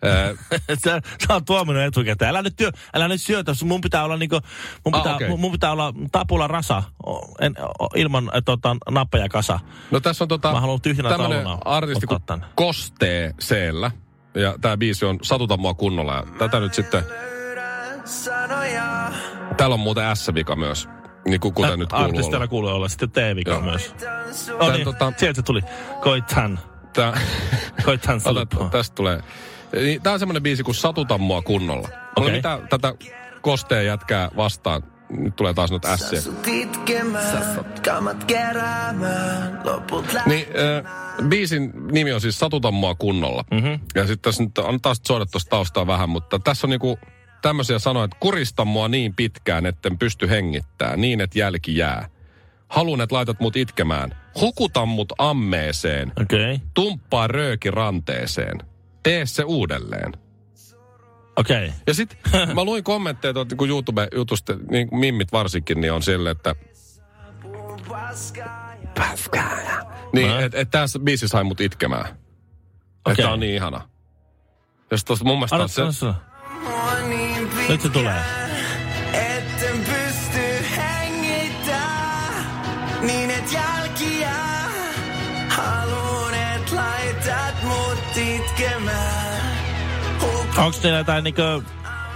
Sä, 0.84 1.00
sä 1.26 1.34
oot 1.34 1.44
tuominut 1.44 1.82
etukäteen. 1.82 2.28
Älä 2.30 2.42
nyt, 2.42 2.56
työ, 2.56 2.70
älä 2.94 3.08
nyt 3.08 3.22
syötä. 3.22 3.52
Mun 3.64 3.80
pitää 3.80 4.04
olla 4.04 4.16
niinku, 4.16 4.40
mun 4.84 4.94
Ah, 4.94 5.02
pitää, 5.02 5.14
okei. 5.16 5.28
mun, 5.28 5.40
mun 5.40 5.52
pitää 5.52 5.72
olla 5.72 5.94
tapula 6.12 6.46
rasa 6.46 6.82
en, 7.40 7.54
ilman 7.94 8.30
tota, 8.44 8.76
nappeja 8.90 9.28
kasa. 9.28 9.60
no 9.90 10.00
tässä 10.00 10.24
on 10.24 10.28
tota, 10.28 10.52
Mä 10.52 10.60
haluan 10.60 10.80
tyhjänä 10.80 11.08
tämmönen 11.08 11.44
tauluna 11.44 11.62
artisti 11.64 12.06
kuin. 12.06 12.20
Kostee 12.54 13.34
Seellä. 13.40 13.90
Ja 14.34 14.54
tämä 14.60 14.76
biisi 14.76 15.04
on 15.04 15.18
Satuta 15.22 15.56
mua 15.56 15.74
kunnolla. 15.74 16.14
Ja 16.14 16.22
tätä 16.38 16.60
nyt 16.60 16.74
sitten, 16.74 17.04
täällä 19.56 19.74
on 19.74 19.80
muuten 19.80 20.16
S-vika 20.16 20.56
myös. 20.56 20.88
Niin 21.28 21.40
kuin 21.40 21.54
kuten 21.54 21.78
nyt 21.78 21.88
kuuluu 21.88 22.04
olla. 22.04 22.16
Artistilla 22.16 22.46
kuuluu 22.48 22.70
olla 22.70 22.88
sitten 22.88 23.10
T-vika 23.10 23.60
myös. 23.60 23.94
Oh, 24.60 24.72
niin, 24.72 24.86
tota- 24.86 25.14
sieltä 25.16 25.36
se 25.36 25.42
tuli. 25.42 25.60
Koithan. 26.02 26.58
Tää, 26.92 27.20
Ota, 27.86 28.18
slip. 28.18 28.70
tästä 28.70 28.94
tulee. 28.94 29.22
Niin, 29.72 30.02
Tää 30.02 30.12
on 30.12 30.18
semmonen 30.18 30.42
biisi 30.42 30.62
kuin 30.62 30.74
Satuta 30.74 31.18
mua 31.18 31.42
kunnolla. 31.42 31.88
Okay. 32.16 32.32
Mitä 32.32 32.60
tätä 32.70 32.94
kosteen 33.40 33.86
jätkää 33.86 34.30
vastaan? 34.36 34.82
Nyt 35.10 35.36
tulee 35.36 35.54
taas 35.54 35.70
noita 35.70 35.92
ässiä. 35.92 36.20
Kamat 37.84 38.24
keräämään, 38.24 39.60
loput 39.64 40.04
Niin, 40.26 40.46
äh, 40.48 41.28
biisin 41.28 41.72
nimi 41.92 42.12
on 42.12 42.20
siis 42.20 42.38
Satuta 42.38 42.70
mua 42.70 42.94
kunnolla. 42.94 43.44
Mm-hmm. 43.50 43.80
Ja 43.94 44.06
sitten 44.06 44.18
tässä 44.18 44.42
nyt 44.42 44.58
on 44.58 44.80
taas 44.80 45.00
soida 45.06 45.26
tuosta 45.26 45.50
taustaa 45.50 45.86
vähän, 45.86 46.08
mutta 46.08 46.38
tässä 46.38 46.66
on 46.66 46.70
niinku 46.70 46.98
tämmöisiä 47.42 47.78
sanoja, 47.78 48.04
että 48.04 48.16
kurista 48.20 48.64
mua 48.64 48.88
niin 48.88 49.14
pitkään, 49.14 49.66
etten 49.66 49.98
pysty 49.98 50.28
hengittää, 50.28 50.96
niin 50.96 51.20
että 51.20 51.38
jälki 51.38 51.76
jää. 51.76 52.08
Halun, 52.68 53.00
että 53.00 53.14
laitat 53.14 53.40
mut 53.40 53.56
itkemään. 53.56 54.16
Hukuta 54.40 54.86
mut 54.86 55.12
ammeeseen. 55.18 56.12
Okei. 56.22 56.54
Okay. 56.54 56.66
Tumppaa 56.74 57.26
rööki 57.26 57.70
ranteeseen. 57.70 58.58
Tee 59.06 59.26
se 59.26 59.44
uudelleen. 59.44 60.12
Okei. 61.36 61.64
Okay. 61.64 61.78
Ja 61.86 61.94
sit 61.94 62.18
mä 62.54 62.64
luin 62.64 62.84
kommentteja 62.84 63.34
tuolta 63.34 63.56
niin 63.60 63.70
YouTube-jutusta, 63.70 64.56
niin 64.70 64.88
kuin 64.88 65.00
mimmit 65.00 65.32
varsinkin, 65.32 65.80
niin 65.80 65.92
on 65.92 66.02
sille, 66.02 66.30
että... 66.30 66.54
Niin, 70.12 70.28
No. 70.28 70.40
että 70.40 70.58
et 70.60 70.70
tässä 70.70 70.98
biisi 70.98 71.28
sai 71.28 71.44
mut 71.44 71.60
itkemään. 71.60 72.00
Okay. 72.00 72.12
Että 72.12 73.10
Okei. 73.10 73.24
tää 73.24 73.32
on 73.32 73.40
niin 73.40 73.54
ihana. 73.54 73.88
Ja 74.90 74.96
sit 74.96 75.06
tosta 75.06 75.24
mun 75.24 75.36
mielestä 75.36 75.56
Anna, 75.56 75.86
on 75.86 75.92
se... 75.92 76.06
Nyt 77.68 77.80
se 77.80 77.88
tulee. 77.88 78.20
Etten 79.12 79.78
pysty 79.84 80.66
hengittää, 80.76 82.44
niin 83.00 83.30
et 83.30 83.52
jälki 83.52 83.65
Onko 90.58 90.78
teillä 90.82 90.98
jotain 90.98 91.24
niinku 91.24 91.42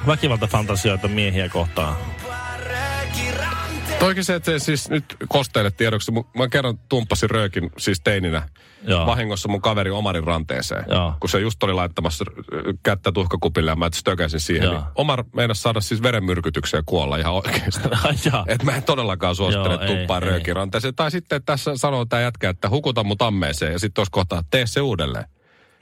väkivaltafantasioita 0.07 1.09
miehiä 1.09 1.49
kohtaan? 1.49 1.97
Toikin 3.99 4.25
se, 4.25 4.35
että 4.35 4.59
siis 4.59 4.91
nyt 4.91 5.17
kosteille 5.29 5.71
tiedoksi. 5.71 6.13
Mä 6.13 6.49
kerran 6.49 6.79
tumppasin 6.89 7.31
röökin 7.31 7.71
siis 7.79 8.01
teininä 8.01 8.49
Joo. 8.83 9.07
vahingossa 9.07 9.49
mun 9.49 9.61
kaveri 9.61 9.91
Omarin 9.91 10.25
ranteeseen. 10.25 10.85
Joo. 10.89 11.15
Kun 11.21 11.31
se 11.31 11.41
just 11.41 11.63
oli 11.63 11.73
laittamassa 11.73 12.25
kättä 12.83 13.13
tuhkakupille 13.13 13.71
ja 13.71 13.77
mä 13.77 13.89
stökäsin 13.95 14.41
siihen. 14.41 14.65
Joo. 14.65 14.73
Niin 14.73 14.85
Omar 14.95 15.25
meinasi 15.35 15.63
saada 15.63 15.81
siis 15.81 16.03
verenmyrkytyksiä 16.03 16.79
ja 16.79 16.83
kuolla 16.87 17.17
ihan 17.17 17.33
oikeasti. 17.35 17.89
Jaa. 18.33 18.45
Et 18.49 18.63
mä 18.63 18.77
en 18.77 18.83
todellakaan 18.83 19.35
suosittele 19.35 19.75
Joo, 19.75 19.83
ei, 19.83 19.97
tuppaa 19.97 20.17
ei. 20.17 20.21
röökiranteeseen. 20.21 20.95
Tai 20.95 21.11
sitten 21.11 21.43
tässä 21.45 21.77
sanoo 21.77 22.05
tämä 22.05 22.23
jätkä, 22.23 22.51
että 22.51 22.69
hukuta 22.69 23.05
mut 23.05 23.23
ammeeseen 23.23 23.73
ja 23.73 23.79
sitten 23.79 23.95
tuossa 23.95 24.13
kohtaa, 24.13 24.43
tee 24.51 24.67
se 24.67 24.81
uudelleen. 24.81 25.25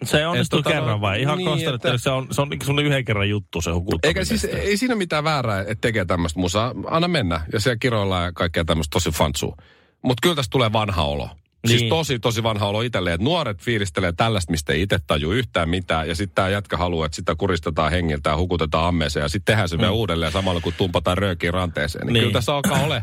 Se 0.05 0.27
onnistuu 0.27 0.63
tota, 0.63 0.75
kerran 0.75 1.01
vai? 1.01 1.21
Ihan 1.21 1.39
niin, 1.39 1.57
niin, 1.57 1.75
että- 1.75 1.99
se 1.99 2.11
on, 2.11 2.27
se 2.31 2.41
on, 2.41 2.49
se 2.65 2.71
on 2.71 2.79
yhden 2.79 3.05
kerran 3.05 3.29
juttu 3.29 3.61
se 3.61 3.71
hukuttaminen. 3.71 4.09
Eikä 4.09 4.25
siis, 4.25 4.45
ei 4.45 4.77
siinä 4.77 4.95
mitään 4.95 5.25
väärää, 5.25 5.61
että 5.61 5.75
tekee 5.81 6.05
tämmöistä 6.05 6.41
musaa. 6.41 6.75
Anna 6.91 7.09
mennä. 7.09 7.41
Ja 7.53 7.61
siellä 7.61 7.77
kiroillaan 7.81 8.25
ja 8.25 8.33
kaikkea 8.33 8.65
tämmöistä 8.65 8.93
tosi 8.93 9.11
fansua. 9.11 9.57
Mutta 10.03 10.21
kyllä 10.23 10.35
tästä 10.37 10.51
tulee 10.53 10.73
vanha 10.73 11.05
olo. 11.05 11.27
Niin. 11.27 11.69
Siis 11.69 11.81
Niin. 11.81 11.91
tosi, 11.91 12.19
tosi 12.19 12.43
vanha 12.43 12.67
olo 12.67 12.81
itselleen. 12.83 13.15
Että 13.15 13.25
nuoret 13.25 13.61
fiilistelee 13.63 14.13
tällaista, 14.13 14.51
mistä 14.51 14.73
ei 14.73 14.83
itse 14.83 14.99
taju 15.07 15.31
yhtään 15.33 15.69
mitään. 15.69 16.09
Ja 16.09 16.15
sitten 16.15 16.35
tämä 16.35 16.49
jätkä 16.49 16.77
haluaa, 16.77 17.07
että 17.07 17.17
sitä 17.17 17.35
kuristetaan 17.35 17.91
hengiltä 17.91 18.31
ja 18.31 18.37
hukutetaan 18.37 18.89
ammeeseen. 18.89 19.23
Ja 19.23 19.29
sitten 19.29 19.53
tehdään 19.53 19.69
se 19.69 19.79
vielä 19.79 19.91
uudelleen 19.93 20.33
samalla, 20.33 20.61
kun 20.61 20.73
tumpataan 20.77 21.19
röökiin 21.19 21.55
ranteeseen. 21.55 22.07
Niin, 22.07 22.13
niin. 22.13 22.23
Kyllä 22.23 22.33
tässä 22.33 22.55
alkaa 22.55 22.81
ole, 22.81 23.03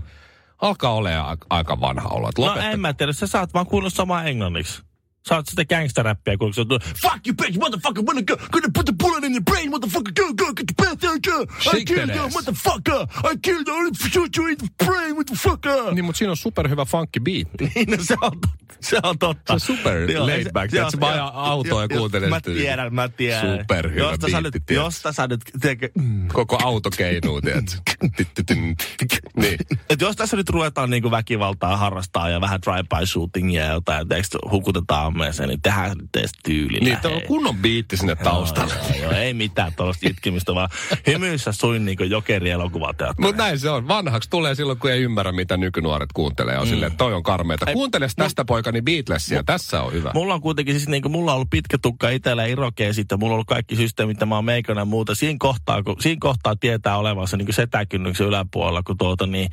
alkaa 0.61 0.93
ole 0.93 1.13
aika, 1.49 1.81
vanha 1.81 2.09
olo. 2.09 2.29
No 2.37 2.55
en 2.55 2.79
mä 2.79 2.93
tiedä, 2.93 3.13
sä 3.13 3.27
saat 3.27 3.53
vaan 3.53 3.65
kuunnella 3.65 3.95
samaa 3.95 4.23
englanniksi. 4.23 4.83
Sä 5.29 5.35
oot 5.35 5.47
sitä 5.47 5.65
gangsteräppiä, 5.65 6.37
kun 6.37 6.53
se 6.53 6.61
on 6.61 6.67
Fuck 7.01 7.27
you 7.27 7.35
bitch, 7.41 7.59
motherfucker, 7.59 8.03
wanna 8.03 8.21
go, 8.21 8.37
gonna 8.51 8.69
put 8.73 8.85
the 8.85 8.93
bullet 9.03 9.23
in 9.23 9.31
your 9.31 9.43
brain, 9.43 9.69
motherfucker, 9.69 10.13
go, 10.13 10.33
go, 10.33 10.53
get 10.53 10.65
the 10.67 10.85
bath 10.85 11.05
out, 11.05 11.21
go. 11.23 11.41
I 11.77 11.85
killed 11.85 12.15
you, 12.15 12.29
motherfucker, 12.29 13.01
I 13.31 13.37
killed 13.41 13.67
you, 13.67 13.87
I 13.87 14.09
shoot 14.09 14.37
you 14.37 14.47
in 14.47 14.57
the 14.57 14.67
brain, 14.85 15.15
motherfucker. 15.15 15.93
Niin, 15.93 16.05
mutta 16.05 16.17
siinä 16.17 16.31
on 16.31 16.37
superhyvä 16.37 16.85
funky 16.85 17.19
biitti. 17.19 17.71
Niin, 17.75 17.89
no 17.91 17.97
se 18.03 18.15
on, 18.21 18.31
se 18.79 18.97
on 19.03 19.19
totta. 19.19 19.43
Se 19.47 19.53
on 19.53 19.77
super 19.77 20.11
Joo, 20.11 20.27
laid 20.27 20.43
se- 20.43 20.51
back. 20.51 20.73
mä 20.99 21.07
ajan 21.07 21.17
joo, 21.17 21.31
autoa 21.33 21.81
ja 21.81 21.87
joo, 21.89 21.99
kuuntelen 21.99 22.29
Mä 22.29 22.41
tiedän, 22.41 22.93
mä 22.93 23.09
tiedän. 23.09 23.59
Superhyvä 23.59 23.99
josta 24.09 24.29
sä 24.31 24.41
nyt, 24.41 24.51
biitti, 24.53 24.73
josta 24.73 25.11
sä 25.11 25.27
nyt, 25.27 25.41
tiedätkö, 25.61 25.89
mm. 25.97 26.27
Koko 26.33 26.59
auto 26.63 26.89
keinuu, 26.97 27.41
tiedätkö? 27.41 27.91
niin. 29.41 29.57
Et 29.89 30.01
jos 30.01 30.15
tässä 30.15 30.37
nyt 30.37 30.49
ruvetaan 30.49 30.89
niinku 30.89 31.11
väkivaltaa 31.11 31.77
harrastaa 31.77 32.29
ja 32.29 32.41
vähän 32.41 32.59
drive-by 32.61 33.05
shootingia 33.05 33.63
ja 33.63 33.73
jotain, 33.73 34.07
tiedätkö, 34.07 34.37
hukutetaan 34.51 35.14
huomeeseen, 35.15 35.49
niin 35.49 35.61
tehdään 35.61 35.97
nyt 35.97 36.15
edes 36.15 36.31
tyylillä. 36.43 36.85
Niin, 36.85 37.15
on 37.15 37.21
kunnon 37.27 37.57
biitti 37.57 37.97
sinne 37.97 38.15
taustalle. 38.15 38.73
Joo, 38.73 38.87
joo, 38.89 39.11
joo, 39.11 39.11
ei 39.11 39.33
mitään 39.33 39.73
tuollaista 39.73 40.09
itkemistä, 40.09 40.55
vaan 40.55 40.69
hymyissä 41.07 41.51
suin 41.51 41.85
niin 41.85 41.97
kuin 41.97 42.09
jokeri 42.09 42.49
elokuvateatteri. 42.49 43.27
Mutta 43.27 43.43
näin 43.43 43.59
se 43.59 43.69
on. 43.69 43.87
Vanhaksi 43.87 44.29
tulee 44.29 44.55
silloin, 44.55 44.79
kun 44.79 44.91
ei 44.91 45.01
ymmärrä, 45.01 45.31
mitä 45.31 45.57
nykynuoret 45.57 46.09
kuuntelee. 46.13 46.57
On 46.57 46.67
mm. 46.67 46.69
silleen, 46.69 46.97
toi 46.97 47.13
on 47.13 47.23
karmeita. 47.23 47.65
Kuuntele 47.73 48.07
tästä 48.15 48.45
poikani 48.45 48.81
Beatlesia. 48.81 49.43
Tässä 49.43 49.81
on 49.81 49.93
hyvä. 49.93 50.11
Mulla 50.13 50.33
on 50.33 50.41
kuitenkin 50.41 50.75
siis 50.75 50.89
niin 50.89 51.01
kuin, 51.01 51.11
mulla 51.11 51.31
on 51.31 51.35
ollut 51.35 51.49
pitkä 51.49 51.77
tukka 51.81 52.09
itsellä 52.09 52.43
ja 52.43 52.51
irokeesit 52.51 53.11
ja 53.11 53.17
mulla 53.17 53.31
on 53.31 53.35
ollut 53.35 53.47
kaikki 53.47 53.75
systeemit, 53.75 54.17
mitä 54.17 54.25
mä 54.25 54.35
oon 54.35 54.45
meikona 54.45 54.81
ja 54.81 54.85
muuta. 54.85 55.15
Siinä 55.15 55.37
kohtaa, 55.39 55.83
kun, 55.83 55.95
siinä 55.99 56.19
kohtaa 56.19 56.55
tietää 56.55 56.97
olevansa 56.97 57.37
niin 57.37 57.45
kuin 57.45 57.55
setäkynnyksen 57.55 58.27
yläpuolella, 58.27 58.83
kun 58.83 58.97
tuota 58.97 59.27
niin, 59.27 59.49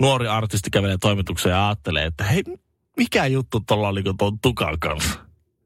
nuori 0.00 0.28
artisti 0.28 0.70
kävelee 0.70 0.98
toimitukseen 1.00 1.52
ja 1.52 1.68
ajattelee, 1.68 2.06
että 2.06 2.24
hei, 2.24 2.42
mikä 2.96 3.26
juttu 3.26 3.60
tuolla 3.60 3.88
on 3.88 3.94
niin 3.94 4.16
tuon 4.18 4.38
tukan 4.40 4.78
kanssa? 4.80 5.18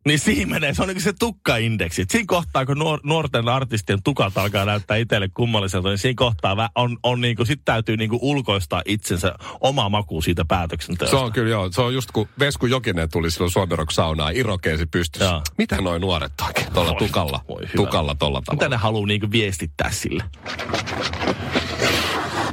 Niin 0.06 0.18
siinä 0.18 0.50
menee, 0.50 0.74
se 0.74 0.82
on 0.82 0.88
niin 0.88 1.00
se 1.00 1.12
tukkaindeksi. 1.18 2.02
Et 2.02 2.10
siinä 2.10 2.24
kohtaa, 2.28 2.66
kun 2.66 2.78
nuor, 2.78 3.00
nuorten 3.04 3.48
artistien 3.48 4.02
tukat 4.02 4.38
alkaa 4.38 4.64
näyttää 4.64 4.96
itselle 4.96 5.28
kummalliselta, 5.28 5.88
niin 5.88 5.98
siinä 5.98 6.14
kohtaa 6.16 6.54
vä- 6.54 6.70
on, 6.74 6.96
on 7.02 7.20
niin 7.20 7.36
kuin, 7.36 7.46
sit 7.46 7.60
täytyy 7.64 7.96
niin 7.96 8.10
kuin 8.10 8.18
ulkoistaa 8.22 8.82
itsensä 8.86 9.34
oma 9.60 9.88
maku 9.88 10.22
siitä 10.22 10.44
päätöksenteosta. 10.48 11.16
Se 11.18 11.24
on 11.24 11.32
kyllä 11.32 11.50
joo. 11.50 11.72
Se 11.72 11.80
on 11.82 11.94
just 11.94 12.10
kun 12.10 12.28
Vesku 12.38 12.66
Jokinen 12.66 13.08
tuli 13.12 13.30
silloin 13.30 13.50
Suomerok 13.50 13.90
saunaan, 13.90 14.36
irokeesi 14.36 14.86
pystyssä. 14.86 15.24
Joo. 15.28 15.42
Mitä 15.58 15.80
noin 15.80 16.00
nuoret 16.00 16.32
oikein 16.46 16.72
tuolla 16.72 16.90
Voi- 16.90 16.98
tukalla? 17.08 17.40
voi 17.48 17.60
hyvä. 17.62 17.72
tukalla 17.76 18.14
tolla 18.14 18.40
Mitä 18.40 18.52
ne 18.52 18.58
tavalla. 18.58 18.78
haluaa 18.78 19.06
niin 19.06 19.20
kuin 19.20 19.32
viestittää 19.32 19.90
sille? 19.90 20.24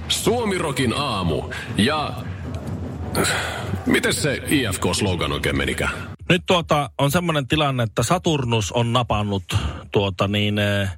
Suomirokin 0.08 0.94
aamu. 0.98 1.44
Ja... 1.78 2.14
Miten 3.86 4.14
se 4.14 4.42
IFK-slogan 4.48 5.32
oikein 5.32 5.58
menikään? 5.58 5.92
Nyt 6.30 6.44
tuota, 6.46 6.90
on 6.98 7.12
semmoinen 7.12 7.48
tilanne, 7.48 7.84
että 7.84 8.04
Saturnus 8.04 8.72
on 8.72 8.94
napannut 8.94 9.44
tuota 9.92 10.28
niin, 10.28 10.60
äh, 10.60 10.98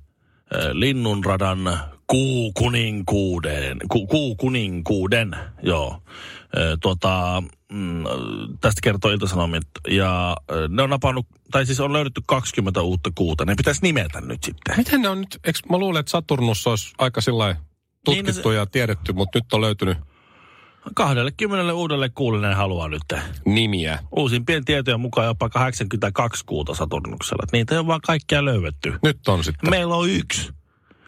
linnunradan 0.71 1.79
kuukuninkuuden, 2.07 3.77
ku, 3.91 4.07
kuukuninkuuden, 4.07 5.35
joo. 5.63 6.01
Äh, 6.57 6.77
tuota, 6.81 7.43
mm, 7.71 8.03
tästä 8.61 8.79
kertoo 8.83 9.11
Ilta-Sanomit. 9.11 9.67
Ja 9.89 10.37
äh, 10.51 10.69
ne 10.69 10.83
on 10.83 10.89
napannut, 10.89 11.25
tai 11.51 11.65
siis 11.65 11.79
on 11.79 11.93
löydetty 11.93 12.21
20 12.25 12.81
uutta 12.81 13.09
kuuta. 13.15 13.45
Ne 13.45 13.55
pitäisi 13.55 13.81
nimetä 13.83 14.21
nyt 14.21 14.43
sitten. 14.43 14.77
Miten 14.77 15.01
ne 15.01 15.09
on 15.09 15.19
nyt, 15.19 15.39
eikö 15.43 15.59
mä 15.69 15.77
luulen, 15.77 15.99
että 15.99 16.09
Saturnus 16.09 16.67
olisi 16.67 16.93
aika 16.97 17.21
sillä 17.21 17.55
tutkittu 18.05 18.51
ja 18.51 18.65
tiedetty, 18.65 19.13
mutta 19.13 19.39
nyt 19.39 19.53
on 19.53 19.61
löytynyt 19.61 19.97
20 20.95 21.73
uudelle 21.73 22.09
kuulle 22.09 22.47
ne 22.47 22.53
haluaa 22.53 22.87
nyt. 22.87 23.01
nimiä. 23.45 23.99
Uusimpien 24.15 24.65
tietojen 24.65 24.99
mukaan 24.99 25.27
jopa 25.27 25.49
82 25.49 26.43
kuuta 26.45 26.75
Saturnuksella. 26.75 27.43
Et 27.43 27.51
Niitä 27.51 27.75
ei 27.75 27.79
ole 27.79 27.87
vaan 27.87 28.01
kaikkia 28.01 28.45
löydetty. 28.45 28.93
Nyt 29.03 29.27
on 29.27 29.43
sitten. 29.43 29.69
Meillä 29.69 29.95
on 29.95 30.09
yksi. 30.09 30.49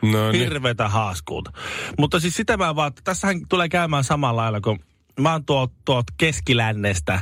No 0.01 0.31
niin. 0.31 0.43
Hirveätä 0.43 0.89
haaskuuta. 0.89 1.51
Mutta 1.97 2.19
siis 2.19 2.35
sitä 2.35 2.57
mä 2.57 2.75
vaan, 2.75 2.87
että 2.87 3.01
tässähän 3.03 3.41
tulee 3.49 3.69
käymään 3.69 4.03
samalla 4.03 4.41
lailla, 4.41 4.61
kun 4.61 4.79
mä 5.19 5.31
oon 5.31 5.45
tuolta 5.45 5.73
tuot 5.85 6.05
keskilännestä, 6.17 7.19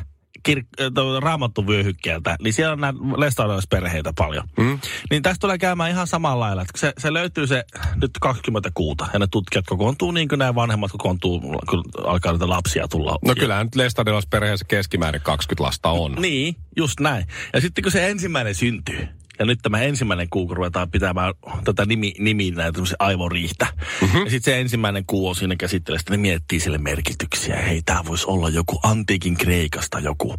kir- 0.50 0.84
äh, 0.86 0.92
tuolta 0.94 1.20
raamattuvyöhykkeeltä, 1.20 2.36
niin 2.42 2.54
siellä 2.54 2.74
on 2.74 2.82
näitä 2.82 3.00
lestadiolaisperheitä 3.18 4.14
paljon. 4.18 4.44
Mm. 4.58 4.80
Niin 5.10 5.24
tästä 5.24 5.42
tulee 5.42 5.58
käymään 5.58 5.92
ihan 5.92 6.08
samalla 6.08 6.46
lailla, 6.46 6.62
että 6.62 6.80
se, 6.80 6.94
se 6.98 7.14
löytyy 7.14 7.48
se 7.48 7.64
nyt 8.02 8.12
20 8.22 8.70
kuuta, 8.74 9.08
ja 9.14 9.20
ne 9.20 9.28
tutkijat 9.32 9.66
kokoontuu 9.66 10.12
niin 10.12 10.28
kuin 10.28 10.40
nämä 10.40 10.56
vanhemmat 10.56 10.92
kokoontuu, 10.92 11.40
kun 11.70 11.84
alkaa 12.04 12.32
niitä 12.32 12.50
lapsia 12.50 12.88
tulla. 12.88 13.18
No 13.26 13.36
kyllähän 13.36 13.66
nyt 13.66 13.76
Lestadiolais 13.76 14.28
perheessä 14.28 14.66
keskimäärin 14.66 15.22
20 15.22 15.64
lasta 15.64 15.90
on. 15.90 16.16
Niin, 16.20 16.56
just 16.78 17.00
näin. 17.00 17.26
Ja 17.54 17.62
sitten 17.62 17.84
kun 17.84 17.92
se 17.92 18.10
ensimmäinen 18.10 18.56
syntyy, 18.56 19.08
ja 19.40 19.46
nyt 19.46 19.60
tämä 19.62 19.82
ensimmäinen 19.82 20.28
kuu, 20.30 20.48
kun 20.48 20.58
ruvetaan 20.58 20.92
pitämään 20.92 21.34
tätä 21.64 21.86
nimi, 21.86 22.14
nimi 22.20 22.52
näitä 22.52 22.82
aivoriihtä. 23.00 23.68
Mm-hmm. 24.02 24.24
Ja 24.24 24.30
sitten 24.30 24.54
se 24.54 24.60
ensimmäinen 24.60 25.04
kuu 25.08 25.28
on 25.28 25.36
siinä 25.36 25.56
käsittelee, 25.56 26.00
sitten 26.00 26.12
ne 26.12 26.22
miettii 26.22 26.60
sille 26.60 26.78
merkityksiä. 26.78 27.56
Hei, 27.56 27.82
tämä 27.86 28.02
voisi 28.08 28.26
olla 28.28 28.50
joku 28.50 28.80
antiikin 28.84 29.38
Kreikasta 29.38 30.00
joku, 30.00 30.36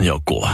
joku 0.00 0.46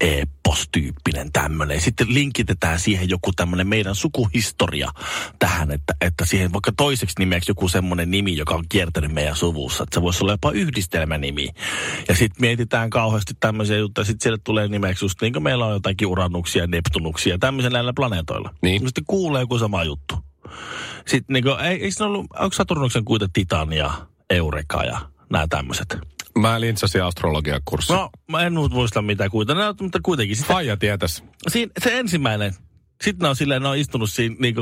epos-tyyppinen 0.00 1.32
tämmöinen. 1.32 1.80
Sitten 1.80 2.14
linkitetään 2.14 2.80
siihen 2.80 3.08
joku 3.08 3.32
tämmöinen 3.32 3.66
meidän 3.66 3.94
sukuhistoria 3.94 4.90
tähän, 5.38 5.70
että, 5.70 5.94
että 6.00 6.24
siihen 6.24 6.52
vaikka 6.52 6.72
toiseksi 6.76 7.14
nimeksi 7.18 7.50
joku 7.50 7.68
semmoinen 7.68 8.10
nimi, 8.10 8.36
joka 8.36 8.54
on 8.54 8.64
kiertänyt 8.68 9.12
meidän 9.12 9.36
suvussa. 9.36 9.82
Että 9.82 9.94
se 9.94 10.02
voisi 10.02 10.24
olla 10.24 10.32
jopa 10.32 10.50
yhdistelmänimi. 10.50 11.48
Ja 12.08 12.14
sitten 12.14 12.40
mietitään 12.40 12.90
kauheasti 12.90 13.34
tämmöisiä 13.40 13.76
juttuja. 13.76 14.04
Sitten 14.04 14.22
siellä 14.22 14.38
tulee 14.44 14.68
nimeksi 14.68 15.04
just 15.04 15.20
niin 15.20 15.32
kuin 15.32 15.42
meillä 15.42 15.66
on 15.66 15.72
jotakin 15.72 16.08
uranuksia, 16.08 16.66
neptunuksia, 16.66 17.38
tämmöisen 17.38 17.72
näillä 17.72 17.92
planeetoilla. 17.96 18.54
Niin. 18.62 18.86
Sitten 18.86 19.04
kuulee 19.06 19.40
joku 19.40 19.58
sama 19.58 19.84
juttu. 19.84 20.14
Sitten 21.06 21.34
niin 21.34 21.44
kuin, 21.44 21.60
ei, 21.60 21.90
se 21.90 22.04
ollut, 22.04 22.26
onko 22.38 22.52
Saturnuksen 22.52 23.04
kuita 23.04 23.28
Titania, 23.32 23.92
Eureka 24.30 24.84
ja 24.84 25.00
nämä 25.30 25.46
tämmöiset? 25.50 25.98
Mä 26.38 26.60
lintsasin 26.60 27.02
astrologian 27.02 27.60
kurssi. 27.64 27.92
No, 27.92 28.10
mä 28.30 28.42
en 28.42 28.52
muista 28.70 29.02
mitä 29.02 29.30
kuita, 29.30 29.54
ne 29.54 29.66
on, 29.68 29.74
mutta 29.80 30.00
kuitenkin. 30.02 30.36
Sitten, 30.36 30.54
Faija 30.54 30.76
tietäisi. 30.76 31.22
siinä, 31.48 31.72
se 31.78 31.98
ensimmäinen, 31.98 32.54
sitten 33.02 33.24
ne 33.24 33.28
on 33.28 33.36
silleen, 33.36 33.62
ne 33.62 33.68
on 33.68 33.76
istunut 33.76 34.10
siinä 34.10 34.36
niin 34.38 34.54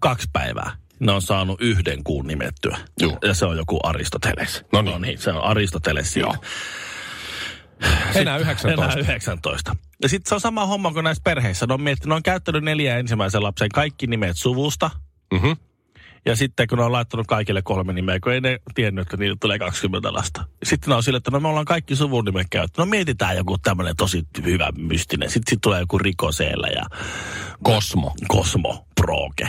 kaksi 0.00 0.28
päivää. 0.32 0.76
Ne 1.00 1.12
on 1.12 1.22
saanut 1.22 1.60
yhden 1.60 2.04
kuun 2.04 2.26
nimettyä. 2.26 2.78
Juu. 3.00 3.18
Ja 3.22 3.34
se 3.34 3.46
on 3.46 3.56
joku 3.56 3.80
Aristoteles. 3.82 4.64
No 4.72 4.82
niin. 4.82 4.92
no 4.92 4.98
niin 4.98 5.18
se 5.18 5.32
on 5.32 5.44
Aristoteles 5.44 6.12
siinä. 6.12 6.28
Joo. 6.28 6.36
Enää 8.14 8.36
19. 8.36 8.84
Enää 8.84 8.96
19. 8.96 9.76
Ja 10.02 10.08
sitten 10.08 10.28
se 10.28 10.34
on 10.34 10.40
sama 10.40 10.66
homma 10.66 10.92
kuin 10.92 11.04
näissä 11.04 11.22
perheissä. 11.24 11.66
Ne 11.66 11.74
on, 11.74 11.82
miettinyt, 11.82 12.08
ne 12.08 12.14
on 12.14 12.22
käyttänyt 12.22 12.64
neljä 12.64 12.98
ensimmäisen 12.98 13.42
lapsen 13.42 13.68
kaikki 13.74 14.06
nimet 14.06 14.36
suvusta. 14.36 14.90
Mhm. 15.32 15.52
Ja 16.26 16.36
sitten 16.36 16.66
kun 16.68 16.78
ne 16.78 16.84
on 16.84 16.92
laittanut 16.92 17.26
kaikille 17.26 17.62
kolme 17.62 17.92
nimeä, 17.92 18.20
kun 18.20 18.32
ei 18.32 18.40
ne 18.40 18.58
tiennyt, 18.74 19.02
että 19.02 19.16
niille 19.16 19.36
tulee 19.40 19.58
20 19.58 20.12
lasta. 20.12 20.44
Sitten 20.62 20.90
ne 20.90 20.94
on 20.96 21.02
sille, 21.02 21.16
että 21.16 21.30
no 21.30 21.40
me 21.40 21.48
ollaan 21.48 21.64
kaikki 21.64 21.96
suvun 21.96 22.24
nimet 22.24 22.46
käytetty. 22.50 22.80
No 22.80 22.86
mietitään 22.86 23.36
joku 23.36 23.58
tämmöinen 23.58 23.96
tosi 23.96 24.26
hyvä 24.44 24.68
mystinen. 24.78 25.30
Sitten 25.30 25.50
sit 25.50 25.60
tulee 25.60 25.80
joku 25.80 25.98
Rikoseellä 25.98 26.68
ja 26.68 26.82
Kosmo. 27.62 28.14
Cosmo, 28.32 28.86
Proke, 29.00 29.48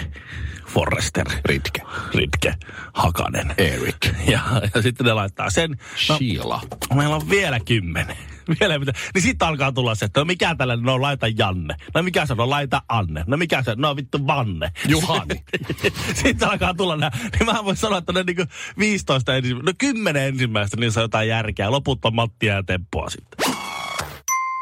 Forrester, 0.67 1.25
Ritke. 1.45 1.81
Ritke, 2.15 2.53
Hakanen. 2.93 3.53
Erik. 3.57 3.97
Ja, 4.27 4.39
ja 4.75 4.81
sitten 4.81 5.05
ne 5.05 5.13
laittaa 5.13 5.49
sen. 5.49 5.71
No, 6.09 6.17
Sheila. 6.17 6.61
meillä 6.95 7.15
on 7.15 7.29
vielä 7.29 7.59
kymmenen. 7.59 8.17
Vielä 8.59 8.79
mitä. 8.79 8.93
Niin 9.13 9.21
sitten 9.21 9.47
alkaa 9.47 9.71
tulla 9.71 9.95
se, 9.95 10.05
että 10.05 10.19
no 10.19 10.25
mikä 10.25 10.55
tällainen, 10.55 10.85
no 10.85 11.01
laita 11.01 11.27
Janne. 11.27 11.75
No 11.93 12.03
mikä 12.03 12.25
se 12.25 12.33
on, 12.33 12.37
no 12.37 12.49
laita 12.49 12.81
Anne. 12.89 13.23
No 13.27 13.37
mikä 13.37 13.63
se 13.63 13.71
on, 13.71 13.77
no 13.77 13.95
vittu 13.95 14.27
Vanne. 14.27 14.71
Juhani. 14.87 15.43
sitten 16.23 16.49
alkaa 16.49 16.73
tulla 16.73 16.97
nämä. 16.97 17.11
Niin 17.31 17.45
mä 17.45 17.65
voin 17.65 17.77
sanoa, 17.77 17.97
että 17.97 18.13
ne 18.13 18.23
niinku 18.23 18.43
15 18.79 19.35
ensimmäistä, 19.35 19.71
no 19.71 19.75
10 19.77 20.27
ensimmäistä, 20.27 20.77
niin 20.77 20.91
se 20.91 20.99
on 20.99 21.03
jotain 21.03 21.27
järkeä. 21.27 21.71
Loput 21.71 22.05
on 22.05 22.15
Mattia 22.15 22.53
ja 22.53 22.63
Teppoa 22.63 23.09
sitten. 23.09 23.53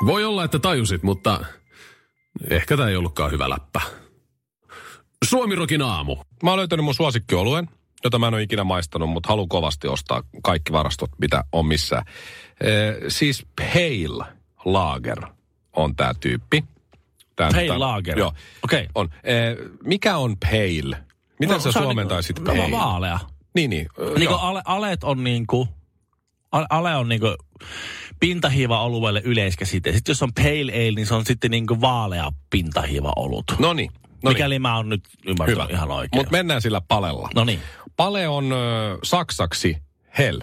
Voi 0.06 0.26
olla, 0.26 0.44
että 0.44 0.60
tajusit, 0.60 1.04
mutta 1.04 1.46
ehkä 2.50 2.78
tämä 2.78 2.90
ei 2.90 2.96
ollutkaan 2.96 3.32
hyvä 3.32 3.50
läppä. 3.50 3.82
Suomirokin 5.26 5.82
aamu. 5.82 6.18
Mä 6.44 6.50
oon 6.50 6.60
löytänyt 6.60 6.86
mun 6.86 6.96
suosikkioluen, 6.96 7.70
jota 8.04 8.20
mä 8.20 8.28
en 8.28 8.34
ole 8.34 8.42
ikinä 8.44 8.64
maistanut, 8.64 9.10
mutta 9.10 9.30
haluan 9.30 9.50
kovasti 9.50 9.88
ostaa 9.88 10.24
kaikki 10.44 10.72
varastot, 10.72 11.10
mitä 11.22 11.44
on 11.52 11.66
missään. 11.66 12.06
Ee, 12.64 12.96
siis 13.08 13.46
Pale 13.56 14.26
Lager 14.66 15.22
on 15.74 15.96
tää 15.96 16.14
tyyppi. 16.20 16.64
Tää, 17.36 17.50
Pale 17.52 17.68
tää- 17.68 17.80
Lager. 17.80 18.20
Joo. 18.20 18.34
Okei. 18.64 18.88
On. 18.96 19.10
Ee, 19.24 19.56
mikä 19.84 20.18
on 20.18 20.38
Pale? 20.38 20.98
Miten 21.40 21.54
No, 21.56 21.60
sä 21.60 21.70
on 21.70 21.74
suomentaisit 21.74 22.40
niinku, 22.40 22.52
Pale? 22.62 22.72
Vaalea. 22.72 23.20
Niin, 23.56 23.70
niin. 23.70 23.88
Niin 24.18 24.28
kuin 24.30 24.40
ale, 24.42 24.62
aleet 24.66 25.04
on 25.04 25.24
niinku, 25.24 25.68
ale, 26.52 26.66
ale 26.70 26.96
on 26.96 27.10
niinku 27.10 27.36
pintahiiva 28.20 28.82
olueelle 28.82 29.22
yleiskäsite. 29.26 29.92
Sitten 29.94 30.12
jos 30.12 30.24
on 30.24 30.34
pale 30.34 30.72
ale, 30.72 30.92
niin 30.92 31.06
se 31.06 31.14
on 31.14 31.26
sitten 31.26 31.52
niinku 31.52 31.82
vaalea 31.82 32.32
pintahiiva 32.50 33.14
olut. 33.16 33.44
No 33.60 33.74
niin. 33.74 33.92
No 34.24 34.32
Mikäli 34.32 34.54
niin. 34.54 34.62
mä 34.62 34.76
oon 34.76 34.90
nyt 34.90 35.04
ymmärtänyt 35.26 35.70
ihan 35.70 35.92
oikein. 35.92 36.20
Mutta 36.20 36.32
mennään 36.32 36.62
sillä 36.62 36.82
palella. 36.88 37.30
No 37.36 37.44
niin, 37.44 37.60
Pale 37.96 38.28
on 38.28 38.52
ö, 38.52 38.98
saksaksi 39.04 39.78
hell. 40.18 40.40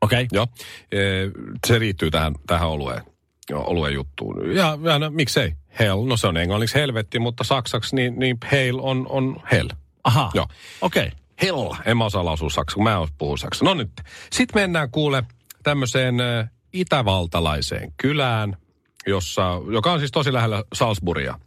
okei. 0.00 0.22
Okay. 0.22 0.26
Joo. 0.32 0.46
Ee, 0.92 1.30
se 1.66 1.80
liittyy 1.80 2.10
tähän, 2.10 2.34
tähän 2.46 2.68
olueen, 2.68 3.02
joo, 3.50 3.64
olueen 3.66 3.94
juttuun. 3.94 4.56
Ja, 4.56 4.78
ja 4.82 4.98
no, 4.98 5.10
miksei? 5.10 5.52
Hell, 5.78 6.06
no 6.06 6.16
se 6.16 6.26
on 6.26 6.36
englanniksi 6.36 6.74
helvetti, 6.74 7.18
mutta 7.18 7.44
saksaksi 7.44 7.96
niin, 7.96 8.18
niin 8.18 8.38
hell 8.52 8.78
on, 8.82 9.06
on 9.08 9.36
hell. 9.52 9.68
Aha, 10.04 10.30
Joo. 10.34 10.46
okei. 10.80 11.06
Okay. 11.06 11.18
Hell. 11.42 11.74
En 11.84 11.96
mä 11.96 12.04
osaa 12.04 12.24
lausua 12.24 12.50
saksaa, 12.50 12.74
kun 12.74 12.84
mä 12.84 13.02
en 13.02 13.08
puhu 13.18 13.36
saksaa. 13.36 13.68
No 13.68 13.74
nyt. 13.74 13.90
Sitten 14.32 14.62
mennään 14.62 14.90
kuule 14.90 15.24
tämmöiseen 15.62 16.14
itävaltalaiseen 16.72 17.92
kylään, 17.96 18.56
jossa, 19.06 19.60
joka 19.72 19.92
on 19.92 19.98
siis 19.98 20.12
tosi 20.12 20.32
lähellä 20.32 20.64
Salzburgia. 20.74 21.38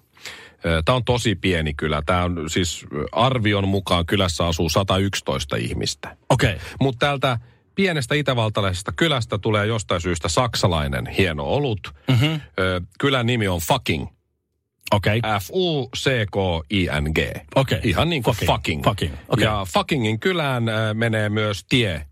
Tämä 0.85 0.95
on 0.95 1.03
tosi 1.05 1.35
pieni 1.35 1.73
kylä. 1.73 2.01
Tämä 2.05 2.23
on 2.23 2.49
siis 2.49 2.85
arvion 3.11 3.67
mukaan 3.67 4.05
kylässä 4.05 4.45
asuu 4.47 4.69
111 4.69 5.55
ihmistä. 5.55 6.17
Okei. 6.29 6.57
Mutta 6.81 7.05
täältä 7.05 7.39
pienestä 7.75 8.15
itävaltalaisesta 8.15 8.91
kylästä 8.91 9.37
tulee 9.37 9.65
jostain 9.65 10.01
syystä 10.01 10.29
saksalainen 10.29 11.07
hieno 11.07 11.43
olut. 11.43 11.93
Mm-hmm. 12.07 12.41
Kylän 12.99 13.25
nimi 13.25 13.47
on 13.47 13.59
Fucking. 13.59 14.07
Okei. 14.91 15.21
F-U-C-K-I-N-G. 15.39 17.19
Okei. 17.55 17.79
Ihan 17.83 18.09
niin 18.09 18.23
kuin 18.23 18.35
Fucking. 18.35 18.51
fucking. 18.55 18.83
Fucking. 18.83 19.13
Okei. 19.29 19.45
Ja 19.45 19.65
Fuckingin 19.73 20.19
kylään 20.19 20.63
menee 20.93 21.29
myös 21.29 21.65
tie 21.69 22.05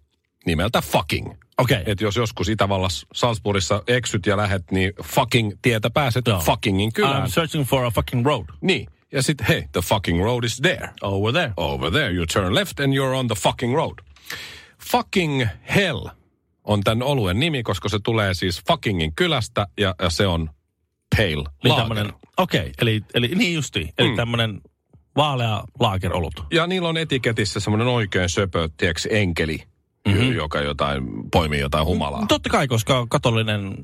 nimeltä 0.46 0.82
Fucking. 0.82 1.34
Okei. 1.58 1.84
Et 1.86 2.02
jos 2.02 2.16
joskus 2.16 2.50
Itävallassa 2.50 3.08
Salzburgissa 3.14 3.84
eksyt 3.88 4.26
ja 4.26 4.38
lähet, 4.38 4.72
niin 4.72 4.94
fucking 5.04 5.52
tietä 5.62 5.90
pääset 5.90 6.28
Joo. 6.28 6.40
fuckingin 6.40 6.94
kylään. 6.94 7.28
I'm 7.28 7.32
searching 7.32 7.66
for 7.66 7.86
a 7.86 7.92
fucking 7.92 8.26
road. 8.26 8.46
Niin. 8.62 8.88
Ja 9.12 9.24
sitten, 9.24 9.48
hei, 9.48 9.64
the 9.72 9.82
fucking 9.82 10.24
road 10.24 10.44
is 10.44 10.58
there. 10.62 10.90
Over 11.02 11.34
there. 11.34 11.54
Over 11.58 11.92
there, 11.92 12.14
you 12.14 12.26
turn 12.34 12.56
left 12.56 12.80
and 12.80 12.94
you're 12.94 13.16
on 13.16 13.28
the 13.28 13.36
fucking 13.36 13.76
road. 13.76 13.94
Fucking 14.92 15.48
hell 15.76 16.08
on 16.64 16.82
tämän 16.82 17.04
oluen 17.04 17.40
nimi, 17.40 17.64
koska 17.64 17.90
se 17.90 18.00
tulee 18.04 18.34
siis 18.34 18.62
fuckingin 18.68 19.16
kylästä 19.16 19.68
ja, 19.78 19.96
ja 20.02 20.10
se 20.10 20.28
on 20.28 20.50
pale 21.18 21.76
tämmönen, 21.76 22.14
okei, 22.38 22.72
eli, 22.82 23.04
eli 23.14 23.28
niin 23.28 23.54
justi. 23.54 23.90
Eli 23.98 24.10
mm. 24.10 24.16
tämmönen 24.16 24.62
vaalea 25.16 25.64
laakerolut. 25.80 26.46
Ja 26.52 26.68
niillä 26.68 26.90
on 26.90 26.98
etiketissä 26.98 27.60
semmoinen 27.60 27.88
oikein 27.88 28.30
söpö, 28.30 28.70
tiedätkö, 28.78 29.10
enkeli, 29.12 29.64
mm-hmm. 30.06 30.36
joka 30.36 30.62
jotain, 30.62 31.04
poimii 31.32 31.60
jotain 31.60 31.86
humalaa. 31.86 32.26
Totta 32.28 32.50
kai, 32.50 32.68
koska 32.68 33.08
katolinen 33.10 33.76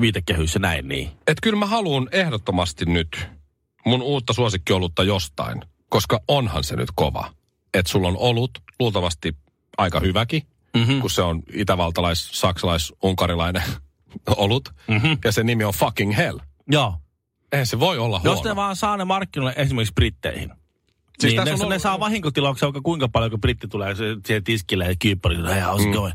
viitekehys 0.00 0.54
ja 0.54 0.60
näin 0.60 0.88
niin. 0.88 1.10
Et 1.26 1.38
kyllä 1.42 1.58
mä 1.58 1.66
haluan 1.66 2.08
ehdottomasti 2.12 2.84
nyt 2.84 3.28
mun 3.86 4.02
uutta 4.02 4.32
suosikkiolutta 4.32 5.02
jostain, 5.02 5.62
koska 5.88 6.20
onhan 6.28 6.64
se 6.64 6.76
nyt 6.76 6.88
kova. 6.94 7.30
Että 7.74 7.92
sulla 7.92 8.08
on 8.08 8.16
olut, 8.16 8.50
luultavasti 8.80 9.36
aika 9.78 10.00
hyväkin, 10.00 10.42
mm-hmm. 10.76 11.00
kun 11.00 11.10
se 11.10 11.22
on 11.22 11.42
itävaltalais, 11.52 12.28
saksalais, 12.32 12.92
unkarilainen 13.04 13.62
olut. 14.36 14.68
Mm-hmm. 14.88 15.18
Ja 15.24 15.32
se 15.32 15.42
nimi 15.42 15.64
on 15.64 15.74
fucking 15.74 16.16
hell. 16.16 16.38
Joo. 16.70 16.94
Eihän 17.52 17.66
se 17.66 17.80
voi 17.80 17.98
olla 17.98 18.20
Jos 18.24 18.34
huono. 18.34 18.50
ne 18.50 18.56
vaan 18.56 18.76
saa 18.76 18.96
ne 18.96 19.04
markkinoille 19.04 19.54
esimerkiksi 19.56 19.94
britteihin. 19.94 20.52
Siis 21.20 21.32
niin, 21.32 21.36
tässä 21.36 21.50
ne, 21.50 21.52
on 21.54 21.58
ne 21.58 21.64
ollut- 21.64 21.82
saa 21.82 22.00
vahinkotilauksia 22.00 22.66
vaikka 22.66 22.80
kuinka 22.80 23.08
paljon, 23.08 23.30
kun 23.30 23.40
britti 23.40 23.68
tulee 23.68 23.94
siihen 23.94 24.44
tiskille 24.44 24.84
ja 24.88 24.94
kyyppäri. 24.98 25.36
Hey, 25.36 25.60
how's 25.62 25.86
it 25.86 25.92
going? 25.92 26.14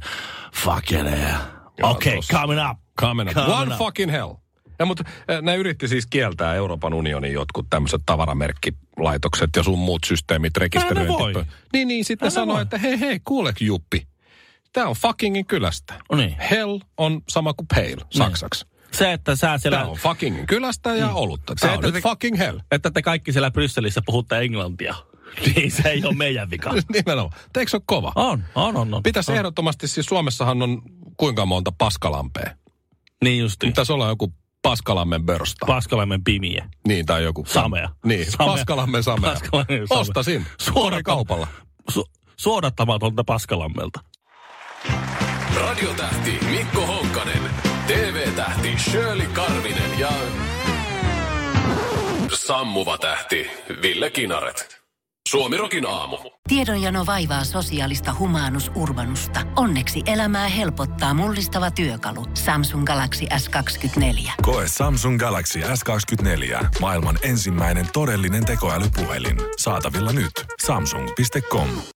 Fuck 0.55 0.91
yeah. 0.91 1.41
Joo, 1.77 1.91
Okay, 1.91 2.15
tossa. 2.15 2.39
coming 2.39 2.69
up. 2.71 2.77
Coming 2.99 3.29
up. 3.29 3.35
Coming 3.35 3.59
One 3.59 3.71
up. 3.71 3.77
fucking 3.77 4.11
hell. 4.11 4.33
Ja, 4.79 4.85
mutta 4.85 5.03
äh, 5.31 5.41
ne 5.41 5.55
yritti 5.55 5.87
siis 5.87 6.05
kieltää 6.05 6.55
Euroopan 6.55 6.93
unionin 6.93 7.33
jotkut 7.33 7.67
tämmöiset 7.69 8.01
tavaramerkkilaitokset 8.05 9.49
ja 9.55 9.63
sun 9.63 9.79
muut 9.79 9.99
systeemit 10.05 10.57
rekisteröinti. 10.57 11.49
Niin, 11.73 11.87
niin 11.87 12.05
sitten 12.05 12.25
ne 12.25 12.29
sanoi, 12.29 12.53
voi. 12.55 12.61
että 12.61 12.77
hei, 12.77 12.99
hei, 12.99 13.19
kuule 13.23 13.53
Juppi. 13.59 14.07
Tämä 14.73 14.87
on 14.87 14.95
fuckingin 14.95 15.45
kylästä. 15.45 15.93
No 16.11 16.17
niin. 16.17 16.35
Hell 16.51 16.79
on 16.97 17.21
sama 17.29 17.53
kuin 17.53 17.67
pale 17.75 17.95
saksaksi. 18.09 18.65
Se, 18.93 19.13
että 19.13 19.35
sä 19.35 19.57
siellä... 19.57 19.77
Tämä 19.77 19.89
on 19.91 19.97
fuckingin 19.97 20.47
kylästä 20.47 20.95
ja 20.95 21.09
olutta. 21.09 21.53
Se, 21.55 21.61
Tämä 21.61 21.71
on 21.73 21.75
että 21.75 21.87
nyt 21.87 21.93
te- 21.93 22.01
fucking 22.09 22.37
hell. 22.37 22.59
että 22.71 22.91
te 22.91 23.01
kaikki 23.01 23.31
siellä 23.31 23.51
Brysselissä 23.51 24.01
puhutte 24.05 24.39
englantia. 24.39 24.95
niin 25.55 25.71
se 25.71 25.89
ei 25.89 26.05
ole 26.05 26.15
meidän 26.15 26.49
vika. 26.49 26.73
Nimenomaan. 26.93 27.39
Eikö 27.57 27.69
se 27.69 27.77
ole 27.77 27.83
kova? 27.85 28.11
On, 28.15 28.43
on, 28.55 28.77
on. 28.77 28.93
on. 28.93 29.03
Pitäisi 29.03 29.31
on. 29.31 29.37
ehdottomasti, 29.37 29.87
siis 29.87 30.05
Suomessahan 30.05 30.61
on 30.61 30.81
kuinka 31.17 31.45
monta 31.45 31.71
paskalampea. 31.77 32.55
Niin 33.23 33.39
justi. 33.39 33.67
Pitäisi 33.67 33.91
olla 33.93 34.07
joku 34.07 34.33
Paskalammen 34.61 35.23
börsta. 35.25 35.65
Paskalemmen 35.65 36.23
pimiä. 36.23 36.69
Niin, 36.87 37.05
tai 37.05 37.23
joku... 37.23 37.45
Samea. 37.47 37.89
Niin, 38.05 38.31
Samea. 38.31 38.53
Paskalammen 38.53 39.03
samea. 39.03 39.31
Paskalammen 39.31 39.87
samea. 39.87 40.01
Ostasin. 40.01 40.45
Suoratam- 40.61 41.03
kaupalla. 41.03 41.47
Su- 41.91 42.11
suodattamatonta 42.37 43.23
Paskalammelta. 43.23 43.99
Radiotähti 45.55 46.39
Mikko 46.49 46.85
Honkanen, 46.87 47.41
Shirley 48.89 49.27
Karvinen 49.27 49.99
ja 49.99 50.09
sammuva 52.33 52.97
tähti 52.97 53.47
Ville 53.81 54.09
Kinaret. 54.09 54.81
Suomirokin 55.29 55.85
aamu. 55.87 56.17
Tiedonjano 56.47 57.05
vaivaa 57.05 57.43
sosiaalista 57.43 58.15
humanus 58.19 58.71
urbanusta. 58.75 59.39
Onneksi 59.55 60.01
elämää 60.05 60.47
helpottaa 60.47 61.13
mullistava 61.13 61.71
työkalu. 61.71 62.25
Samsung 62.33 62.85
Galaxy 62.85 63.25
S24. 63.25 64.31
Koe 64.41 64.67
Samsung 64.67 65.19
Galaxy 65.19 65.59
S24. 65.59 66.65
Maailman 66.79 67.19
ensimmäinen 67.23 67.85
todellinen 67.93 68.45
tekoälypuhelin. 68.45 69.37
Saatavilla 69.57 70.11
nyt. 70.11 70.45
Samsung.com. 70.65 71.69